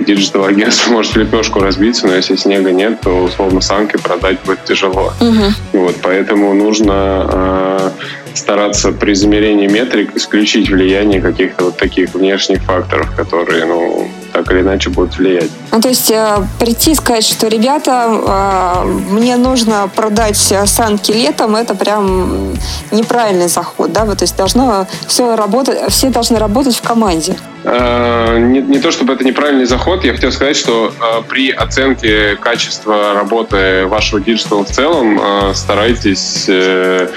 диджитал-агентство 0.00 0.87
может 0.88 1.12
в 1.12 1.16
лепешку 1.16 1.60
разбиться, 1.60 2.06
но 2.06 2.14
если 2.14 2.36
снега 2.36 2.70
нет, 2.72 3.00
то 3.00 3.24
условно 3.24 3.60
санки 3.60 3.96
продать 3.96 4.38
будет 4.44 4.64
тяжело. 4.64 5.12
Угу. 5.20 5.80
Вот, 5.84 5.96
поэтому 6.02 6.54
нужно 6.54 7.26
э, 7.30 7.90
стараться 8.34 8.92
при 8.92 9.12
измерении 9.12 9.66
метрик 9.66 10.16
исключить 10.16 10.70
влияние 10.70 11.20
каких-то 11.20 11.64
вот 11.64 11.76
таких 11.76 12.14
внешних 12.14 12.62
факторов, 12.62 13.14
которые, 13.14 13.64
ну, 13.64 14.08
так 14.32 14.50
или 14.52 14.60
иначе 14.60 14.90
будут 14.90 15.16
влиять. 15.16 15.50
Ну, 15.72 15.80
то 15.80 15.88
есть 15.88 16.10
э, 16.10 16.36
прийти 16.58 16.92
и 16.92 16.94
сказать, 16.94 17.24
что, 17.24 17.48
ребята, 17.48 18.84
э, 18.84 18.84
мне 18.84 19.36
нужно 19.36 19.90
продать 19.94 20.54
санки 20.66 21.12
летом, 21.12 21.56
это 21.56 21.74
прям 21.74 22.54
неправильный 22.90 23.48
заход, 23.48 23.92
да, 23.92 24.04
вот, 24.04 24.18
то 24.18 24.24
есть 24.24 24.36
должно 24.36 24.86
все 25.06 25.36
работать, 25.36 25.78
все 25.92 26.10
должны 26.10 26.38
работать 26.38 26.76
в 26.76 26.82
команде. 26.82 27.36
Э, 27.64 28.38
не, 28.38 28.60
не 28.60 28.78
то 28.78 28.90
чтобы 28.90 29.14
это 29.14 29.24
неправильный 29.24 29.66
заход, 29.66 30.04
я 30.04 30.12
хотел 30.12 30.32
сказать, 30.32 30.56
что 30.56 30.92
э, 30.98 31.22
при 31.28 31.50
оценке 31.50 32.36
качества 32.36 33.14
работы 33.14 33.86
вашего 33.86 34.20
диджитала 34.20 34.64
в 34.64 34.70
целом 34.70 35.20
э, 35.20 35.54
старайтесь, 35.54 36.44
э, 36.48 37.08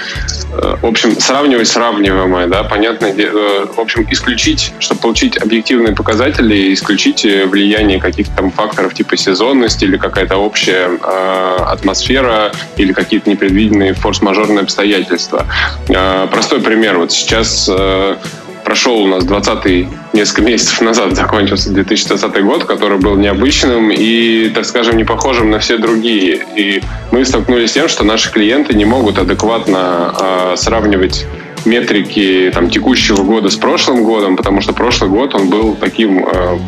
э, 0.52 0.76
в 0.82 0.86
общем, 0.86 1.18
сравнивать 1.20 1.68
сравниваемое, 1.68 2.48
да, 2.48 2.64
понятно, 2.64 3.06
э, 3.06 3.66
в 3.74 3.78
общем, 3.78 4.06
исключить, 4.10 4.72
чтобы 4.80 5.00
получить 5.00 5.40
объективные 5.40 5.94
показатели, 5.94 6.74
исключить 6.74 7.01
влияние 7.46 8.00
каких-то 8.00 8.36
там 8.36 8.50
факторов 8.50 8.94
типа 8.94 9.16
сезонности 9.16 9.84
или 9.84 9.96
какая-то 9.96 10.36
общая 10.36 10.88
э, 11.02 11.56
атмосфера 11.66 12.52
или 12.76 12.92
какие-то 12.92 13.30
непредвиденные 13.30 13.94
форс-мажорные 13.94 14.62
обстоятельства. 14.62 15.46
Э, 15.88 16.26
простой 16.30 16.60
пример. 16.60 16.98
Вот 16.98 17.12
сейчас 17.12 17.68
э, 17.72 18.16
прошел 18.64 19.02
у 19.02 19.06
нас 19.06 19.24
20 19.24 19.88
несколько 20.12 20.42
месяцев 20.42 20.80
назад 20.80 21.14
закончился 21.14 21.70
2020 21.70 22.44
год, 22.44 22.64
который 22.64 22.98
был 22.98 23.16
необычным 23.16 23.90
и, 23.90 24.50
так 24.54 24.64
скажем, 24.64 24.96
не 24.96 25.04
похожим 25.04 25.50
на 25.50 25.58
все 25.58 25.78
другие. 25.78 26.44
И 26.56 26.82
мы 27.10 27.24
столкнулись 27.24 27.70
с 27.70 27.74
тем, 27.74 27.88
что 27.88 28.04
наши 28.04 28.30
клиенты 28.30 28.74
не 28.74 28.84
могут 28.84 29.18
адекватно 29.18 30.14
э, 30.18 30.54
сравнивать 30.56 31.26
метрики 31.64 32.50
там, 32.52 32.70
текущего 32.70 33.22
года 33.22 33.50
с 33.50 33.56
прошлым 33.56 34.04
годом, 34.04 34.36
потому 34.36 34.60
что 34.60 34.72
прошлый 34.72 35.10
год 35.10 35.34
он 35.34 35.48
был 35.48 35.74
таким 35.74 36.26
э, 36.26 36.58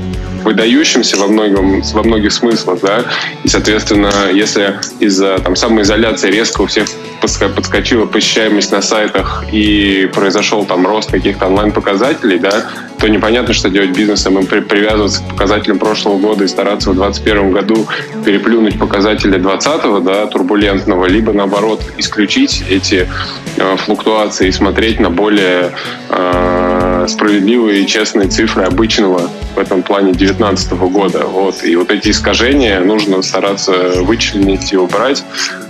выдающимся 0.44 1.16
во, 1.16 1.26
многом, 1.26 1.83
во 1.83 2.02
многих 2.02 2.33
смыслах, 2.33 2.80
да, 2.83 3.04
и, 3.42 3.48
соответственно, 3.48 4.11
если 4.33 4.78
из-за 5.00 5.38
там, 5.38 5.57
самоизоляции 5.57 6.30
резко 6.30 6.62
у 6.62 6.66
всех 6.66 6.87
подскочила 7.20 8.07
посещаемость 8.07 8.70
на 8.70 8.83
сайтах 8.83 9.44
и 9.50 10.11
произошел 10.14 10.64
там 10.66 10.87
рост 10.87 11.11
каких-то 11.11 11.46
онлайн-показателей, 11.46 12.38
да, 12.38 12.66
то 12.98 13.09
непонятно, 13.09 13.54
что 13.54 13.70
делать 13.70 13.90
бизнесом, 13.90 14.38
им 14.38 14.46
привязываться 14.46 15.22
к 15.22 15.28
показателям 15.30 15.78
прошлого 15.78 16.18
года 16.18 16.44
и 16.44 16.48
стараться 16.48 16.90
в 16.90 16.94
2021 16.94 17.52
году 17.52 17.87
переплюнуть 18.24 18.78
показатели 18.78 19.38
2020, 19.38 20.04
да, 20.04 20.26
турбулентного, 20.26 21.07
либо 21.07 21.33
наоборот 21.33 21.80
исключить 21.96 22.62
эти 22.68 23.09
э, 23.57 23.76
флуктуации 23.76 24.48
и 24.48 24.52
смотреть 24.52 25.00
на 25.00 25.11
более 25.11 25.72
э, 26.11 26.83
справедливые 27.08 27.82
и 27.82 27.86
честные 27.86 28.28
цифры 28.28 28.64
обычного 28.64 29.30
в 29.54 29.58
этом 29.58 29.82
плане 29.82 30.12
2019 30.12 30.72
года. 30.72 31.24
Вот. 31.26 31.64
И 31.64 31.76
вот 31.76 31.90
эти 31.90 32.10
искажения 32.10 32.80
нужно 32.80 33.22
стараться 33.22 34.02
вычленить 34.02 34.72
и 34.72 34.76
убрать, 34.76 35.24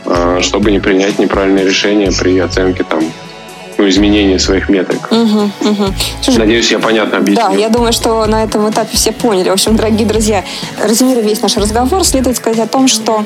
э, 0.06 0.38
чтобы 0.42 0.70
не 0.70 0.80
принять 0.80 1.18
неправильное 1.18 1.64
решение 1.64 2.10
при 2.12 2.38
оценке 2.38 2.84
там 2.84 3.04
ну, 3.78 3.88
изменение 3.88 4.38
своих 4.38 4.68
метрик. 4.68 5.10
Угу, 5.10 5.70
угу. 5.70 5.84
Слушай, 6.22 6.38
Надеюсь, 6.38 6.70
я 6.70 6.78
понятно 6.78 7.18
объяснил. 7.18 7.48
Да, 7.48 7.54
я 7.54 7.68
думаю, 7.68 7.92
что 7.92 8.24
на 8.26 8.44
этом 8.44 8.68
этапе 8.70 8.96
все 8.96 9.12
поняли. 9.12 9.48
В 9.48 9.52
общем, 9.52 9.76
дорогие 9.76 10.06
друзья, 10.06 10.44
резюмируя 10.82 11.22
весь 11.24 11.42
наш 11.42 11.56
разговор, 11.56 12.04
следует 12.04 12.36
сказать 12.36 12.60
о 12.60 12.66
том, 12.66 12.88
что 12.88 13.24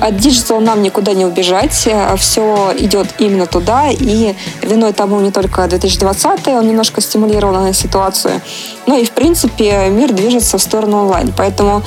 от 0.00 0.16
диджитал 0.16 0.60
нам 0.60 0.82
никуда 0.82 1.12
не 1.12 1.24
убежать. 1.24 1.88
Все 2.18 2.74
идет 2.78 3.08
именно 3.18 3.46
туда, 3.46 3.88
и 3.90 4.34
виной 4.62 4.92
тому 4.92 5.20
не 5.20 5.30
только 5.30 5.66
2020 5.66 6.48
он 6.48 6.66
немножко 6.68 7.00
стимулировал 7.00 7.72
ситуацию, 7.72 8.40
но 8.86 8.96
и, 8.96 9.04
в 9.04 9.10
принципе, 9.10 9.88
мир 9.90 10.12
движется 10.12 10.58
в 10.58 10.62
сторону 10.62 10.98
онлайн. 10.98 11.32
Поэтому 11.36 11.82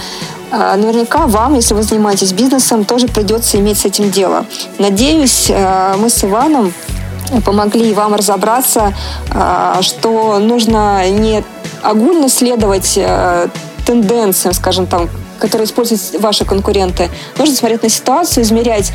а, 0.52 0.76
Наверняка 0.78 1.28
вам, 1.28 1.54
если 1.54 1.74
вы 1.74 1.84
занимаетесь 1.84 2.34
бизнесом, 2.34 2.84
тоже 2.84 3.08
придется 3.08 3.58
иметь 3.60 3.80
с 3.80 3.86
этим 3.86 4.10
дело. 4.10 4.46
Надеюсь, 4.80 5.52
а, 5.54 5.96
мы 5.98 6.10
с 6.10 6.24
Иваном 6.24 6.74
помогли 7.46 7.94
вам 7.94 8.16
разобраться, 8.16 8.94
а, 9.32 9.82
что 9.82 10.40
нужно 10.40 11.10
не 11.10 11.44
огульно 11.84 12.30
следовать 12.30 13.00
тенденциям, 13.86 14.54
скажем 14.54 14.86
там, 14.86 15.10
которые 15.40 15.66
используют 15.66 16.02
ваши 16.20 16.46
конкуренты. 16.46 17.10
Нужно 17.38 17.56
смотреть 17.56 17.84
на 17.84 17.90
ситуацию, 17.90 18.44
измерять 18.44 18.92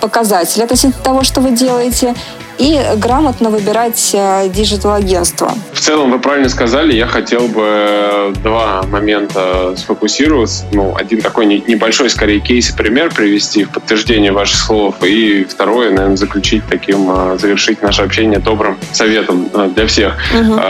показатели 0.00 0.62
относительно 0.62 1.02
того, 1.02 1.24
что 1.24 1.40
вы 1.40 1.50
делаете, 1.50 2.14
и 2.60 2.78
грамотно 2.96 3.48
выбирать 3.48 4.10
э, 4.12 4.48
диджитал-агентство. 4.50 5.50
В 5.72 5.80
целом, 5.80 6.10
вы 6.10 6.18
правильно 6.18 6.50
сказали, 6.50 6.92
я 6.92 7.06
хотел 7.06 7.48
бы 7.48 7.62
э, 7.64 8.32
два 8.42 8.82
момента 8.82 9.74
сфокусироваться. 9.76 10.66
Ну, 10.70 10.94
один 10.94 11.22
такой 11.22 11.46
небольшой, 11.46 12.10
скорее, 12.10 12.40
кейс 12.40 12.68
и 12.70 12.76
пример 12.76 13.14
привести 13.14 13.64
в 13.64 13.70
подтверждение 13.70 14.32
ваших 14.32 14.60
слов, 14.60 14.96
и 15.02 15.44
второе, 15.44 15.90
наверное, 15.90 16.18
заключить 16.18 16.62
таким, 16.68 17.10
э, 17.10 17.38
завершить 17.38 17.80
наше 17.80 18.02
общение 18.02 18.38
добрым 18.38 18.76
советом 18.92 19.48
для 19.74 19.86
всех. 19.86 20.18
Угу. 20.38 20.60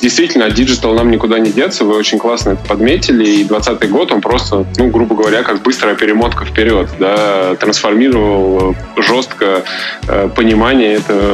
Действительно, 0.00 0.48
диджитал 0.48 0.94
нам 0.94 1.10
никуда 1.10 1.40
не 1.40 1.50
деться, 1.50 1.84
вы 1.84 1.96
очень 1.96 2.18
классно 2.18 2.50
это 2.50 2.64
подметили, 2.68 3.24
и 3.24 3.44
2020 3.44 3.90
год, 3.90 4.12
он 4.12 4.20
просто, 4.20 4.64
ну, 4.76 4.88
грубо 4.90 5.16
говоря, 5.16 5.42
как 5.42 5.62
быстрая 5.62 5.96
перемотка 5.96 6.44
вперед, 6.44 6.88
да, 7.00 7.56
трансформировал 7.56 8.76
жестко 8.96 9.64
понимание 10.36 10.94
этого 10.94 11.31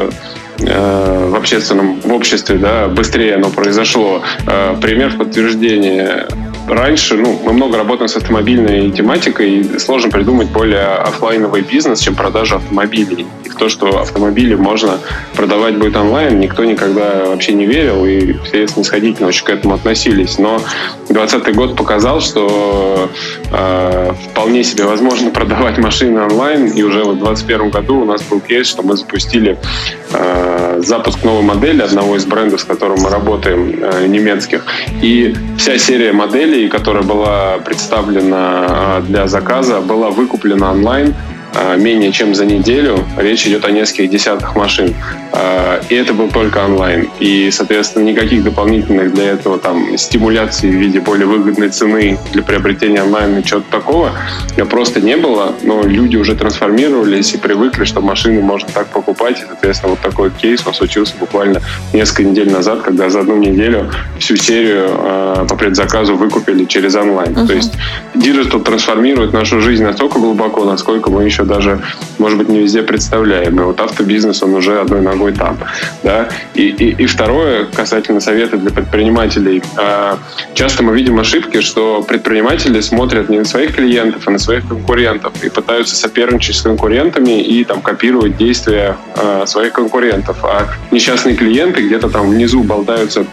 Э, 0.61 1.29
в 1.31 1.37
общественном, 1.37 2.01
в 2.01 2.13
обществе, 2.13 2.57
да, 2.57 2.89
быстрее 2.89 3.37
оно 3.37 3.51
произошло. 3.51 4.23
Э, 4.47 4.77
пример 4.81 5.11
в 5.11 5.19
подтверждение 5.19 6.27
раньше, 6.69 7.17
ну, 7.17 7.41
мы 7.45 7.53
много 7.53 7.77
работаем 7.77 8.09
с 8.09 8.17
автомобильной 8.17 8.91
тематикой, 8.91 9.59
и 9.59 9.79
сложно 9.79 10.11
придумать 10.11 10.49
более 10.49 10.87
офлайновый 10.87 11.63
бизнес, 11.63 12.01
чем 12.01 12.15
продажа 12.15 12.57
автомобилей. 12.57 13.27
И 13.45 13.49
в 13.49 13.55
то, 13.57 13.69
что 13.69 14.01
автомобили 14.01 14.55
можно 14.55 14.99
продавать 15.35 15.77
будет 15.77 15.97
онлайн, 15.97 16.39
никто 16.41 16.65
никогда 16.65 17.27
вообще 17.27 17.53
не 17.53 17.67
верил, 17.67 18.05
и 18.05 18.35
все 18.45 18.67
снисходительно 18.69 19.29
очень 19.29 19.45
к 19.45 19.51
этому 19.51 19.75
относились. 19.75 20.39
Но 20.39 20.61
2020 21.09 21.55
год 21.55 21.77
показал, 21.77 22.21
что 22.21 23.11
э, 23.51 24.13
вполне 24.31 24.65
себе 24.65 24.85
возможно 24.85 25.31
продавать 25.39 25.79
машины 25.79 26.21
онлайн, 26.21 26.67
и 26.67 26.83
уже 26.83 27.01
в 27.01 27.17
2021 27.19 27.71
году 27.71 28.01
у 28.01 28.05
нас 28.05 28.23
был 28.23 28.41
кейс, 28.41 28.67
что 28.67 28.83
мы 28.83 28.97
запустили 28.97 29.59
э, 30.13 30.81
запуск 30.85 31.25
новой 31.25 31.43
модели 31.43 31.83
одного 31.83 32.17
из 32.17 32.25
брендов, 32.25 32.61
с 32.61 32.65
которым 32.65 33.01
мы 33.01 33.11
работаем, 33.11 33.75
э, 33.81 34.07
немецких, 34.07 34.65
и 35.03 35.35
вся 35.57 35.79
серия 35.79 36.13
моделей 36.13 36.58
моделей, 36.59 36.69
которая 36.69 37.03
была 37.03 37.59
представлена 37.65 38.67
а, 38.69 39.01
для 39.01 39.27
заказа, 39.27 39.81
была 39.81 40.11
выкуплена 40.11 40.73
онлайн 40.73 41.15
менее 41.77 42.13
чем 42.13 42.35
за 42.35 42.45
неделю. 42.45 43.05
Речь 43.17 43.47
идет 43.47 43.65
о 43.65 43.71
нескольких 43.71 44.11
десятках 44.11 44.55
машин. 44.57 44.95
А, 45.33 45.81
и 45.89 45.95
это 45.95 46.13
был 46.13 46.29
только 46.29 46.65
онлайн. 46.65 47.09
И, 47.21 47.51
соответственно, 47.51 48.05
никаких 48.05 48.45
дополнительных 48.45 49.13
для 49.15 49.31
этого 49.33 49.59
там 49.59 49.97
стимуляций 49.97 50.71
в 50.71 50.75
виде 50.75 51.01
более 51.01 51.27
выгодной 51.27 51.69
цены 51.69 52.19
для 52.33 52.43
приобретения 52.43 53.03
онлайн 53.03 53.39
и 53.39 53.45
чего-то 53.45 53.71
такого 53.71 54.13
просто 54.71 55.01
не 55.01 55.17
было. 55.17 55.55
Но 55.63 55.83
люди 55.83 56.17
уже 56.17 56.35
трансформировались 56.35 57.35
и 57.35 57.39
привыкли, 57.39 57.85
что 57.85 58.01
машины 58.01 58.41
можно 58.41 58.69
так 58.73 58.89
покупать. 58.89 59.41
И, 59.41 59.45
соответственно, 59.47 59.91
вот 59.91 60.01
такой 60.01 60.31
кейс 60.31 60.63
он 60.67 60.75
случился 60.75 61.15
буквально 61.19 61.61
несколько 61.93 62.25
недель 62.25 62.51
назад, 62.51 62.83
когда 62.83 63.11
за 63.11 63.21
одну 63.21 63.37
неделю 63.37 63.91
всю 64.19 64.37
серию 64.37 64.89
э, 64.89 65.47
по 65.49 65.57
предзаказу 65.57 66.17
выкупили 66.17 66.65
через 66.65 66.95
онлайн. 66.95 67.33
Uh-huh. 67.33 67.47
То 67.47 67.53
есть 67.53 67.75
диджитал 68.15 68.61
трансформирует 68.61 69.33
нашу 69.33 69.61
жизнь 69.61 69.85
настолько 69.85 70.19
глубоко, 70.19 70.65
насколько 70.65 71.11
мы 71.11 71.25
еще 71.25 71.38
даже, 71.45 71.81
может 72.19 72.39
быть, 72.39 72.49
не 72.49 72.61
везде 72.61 72.83
представляем. 72.83 73.59
И 73.61 73.63
вот 73.63 73.81
автобизнес, 73.81 74.43
он 74.43 74.55
уже 74.55 74.81
одной 74.81 75.01
ногой 75.01 75.33
там. 75.33 75.59
Да? 76.03 76.29
И, 76.55 76.69
и, 76.69 77.03
и 77.03 77.07
второе, 77.07 77.67
касательно 77.67 78.21
совета 78.21 78.57
для 78.57 78.71
предпринимателей. 78.71 79.63
А, 79.77 80.19
часто 80.55 80.83
мы 80.83 80.95
видим 80.95 81.19
ошибки, 81.19 81.61
что 81.61 82.03
предприниматели 82.03 82.81
смотрят 82.81 83.29
не 83.29 83.39
на 83.39 83.45
своих 83.45 83.77
клиентов, 83.77 84.23
а 84.27 84.31
на 84.31 84.39
своих 84.39 84.67
конкурентов 84.69 85.33
и 85.43 85.49
пытаются 85.49 85.97
соперничать 85.97 86.57
с 86.57 86.63
конкурентами 86.63 87.41
и 87.41 87.65
там 87.65 87.81
копировать 87.81 88.37
действия 88.37 88.97
а, 89.17 89.47
своих 89.47 89.73
конкурентов. 89.73 90.39
А 90.43 90.69
несчастные 90.91 91.37
клиенты 91.37 91.83
где-то 91.87 92.09
там 92.09 92.31
внизу 92.31 92.63
болтаются 92.63 93.27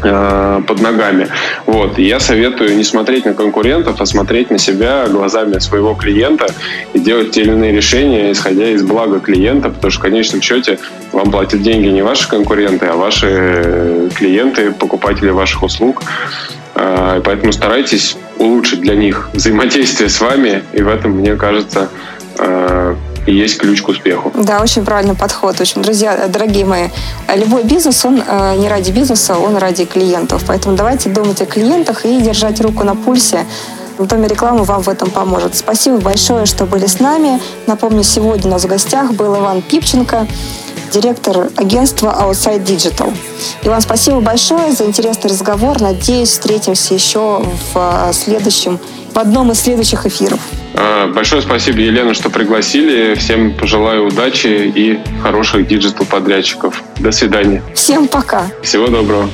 под 0.00 0.80
ногами. 0.80 1.28
Вот. 1.66 1.98
И 1.98 2.04
я 2.04 2.20
советую 2.20 2.76
не 2.76 2.84
смотреть 2.84 3.24
на 3.24 3.34
конкурентов, 3.34 4.00
а 4.00 4.06
смотреть 4.06 4.50
на 4.50 4.58
себя 4.58 5.06
глазами 5.08 5.58
своего 5.58 5.94
клиента 5.94 6.46
и 6.94 6.98
делать 6.98 7.32
те 7.32 7.42
или 7.42 7.50
иные 7.50 7.72
решения, 7.72 8.32
исходя 8.32 8.70
из 8.70 8.82
блага 8.82 9.20
клиента, 9.20 9.70
потому 9.70 9.90
что 9.90 10.00
в 10.00 10.02
конечном 10.02 10.40
счете 10.40 10.78
вам 11.12 11.30
платят 11.30 11.62
деньги 11.62 11.88
не 11.88 12.02
ваши 12.02 12.28
конкуренты, 12.28 12.86
а 12.86 12.94
ваши 12.94 14.10
клиенты, 14.14 14.72
покупатели 14.72 15.30
ваших 15.30 15.62
услуг. 15.62 16.02
Э, 16.74 17.20
поэтому 17.24 17.52
старайтесь 17.52 18.16
улучшить 18.38 18.80
для 18.80 18.94
них 18.94 19.30
взаимодействие 19.32 20.08
с 20.08 20.20
вами, 20.20 20.62
и 20.72 20.82
в 20.82 20.88
этом, 20.88 21.12
мне 21.12 21.34
кажется, 21.34 21.88
э, 22.38 22.94
и 23.28 23.34
есть 23.34 23.58
ключ 23.58 23.82
к 23.82 23.88
успеху. 23.88 24.32
Да, 24.34 24.60
очень 24.62 24.84
правильный 24.84 25.14
подход. 25.14 25.56
В 25.56 25.60
общем, 25.60 25.82
друзья, 25.82 26.28
дорогие 26.28 26.64
мои, 26.64 26.88
любой 27.36 27.62
бизнес, 27.62 28.02
он 28.04 28.22
э, 28.26 28.56
не 28.56 28.68
ради 28.68 28.90
бизнеса, 28.90 29.36
он 29.36 29.56
ради 29.58 29.84
клиентов. 29.84 30.44
Поэтому 30.46 30.76
давайте 30.76 31.10
думать 31.10 31.42
о 31.42 31.46
клиентах 31.46 32.06
и 32.06 32.20
держать 32.22 32.58
руку 32.62 32.84
на 32.84 32.96
пульсе. 32.96 33.44
В 33.98 34.06
Доме 34.06 34.28
рекламы 34.28 34.64
вам 34.64 34.80
в 34.80 34.88
этом 34.88 35.10
поможет. 35.10 35.56
Спасибо 35.56 35.98
большое, 35.98 36.46
что 36.46 36.64
были 36.64 36.86
с 36.86 37.00
нами. 37.00 37.38
Напомню, 37.66 38.02
сегодня 38.02 38.46
у 38.46 38.52
нас 38.52 38.64
в 38.64 38.68
гостях 38.68 39.12
был 39.12 39.36
Иван 39.36 39.60
Пипченко, 39.60 40.26
директор 40.90 41.50
агентства 41.56 42.16
Outside 42.22 42.64
Digital. 42.64 43.12
Иван, 43.62 43.82
спасибо 43.82 44.20
большое 44.20 44.72
за 44.72 44.84
интересный 44.86 45.28
разговор. 45.28 45.82
Надеюсь, 45.82 46.30
встретимся 46.30 46.94
еще 46.94 47.42
в 47.74 48.10
следующем, 48.12 48.78
в 49.12 49.18
одном 49.18 49.50
из 49.50 49.60
следующих 49.60 50.06
эфиров. 50.06 50.40
А, 50.80 51.08
большое 51.08 51.42
спасибо, 51.42 51.80
Елена, 51.80 52.14
что 52.14 52.30
пригласили. 52.30 53.14
Всем 53.14 53.52
пожелаю 53.54 54.06
удачи 54.06 54.46
и 54.46 55.00
хороших 55.22 55.66
диджитал-подрядчиков. 55.66 56.80
До 57.00 57.10
свидания. 57.10 57.62
Всем 57.74 58.06
пока. 58.06 58.46
Всего 58.62 58.86
доброго. 58.86 59.28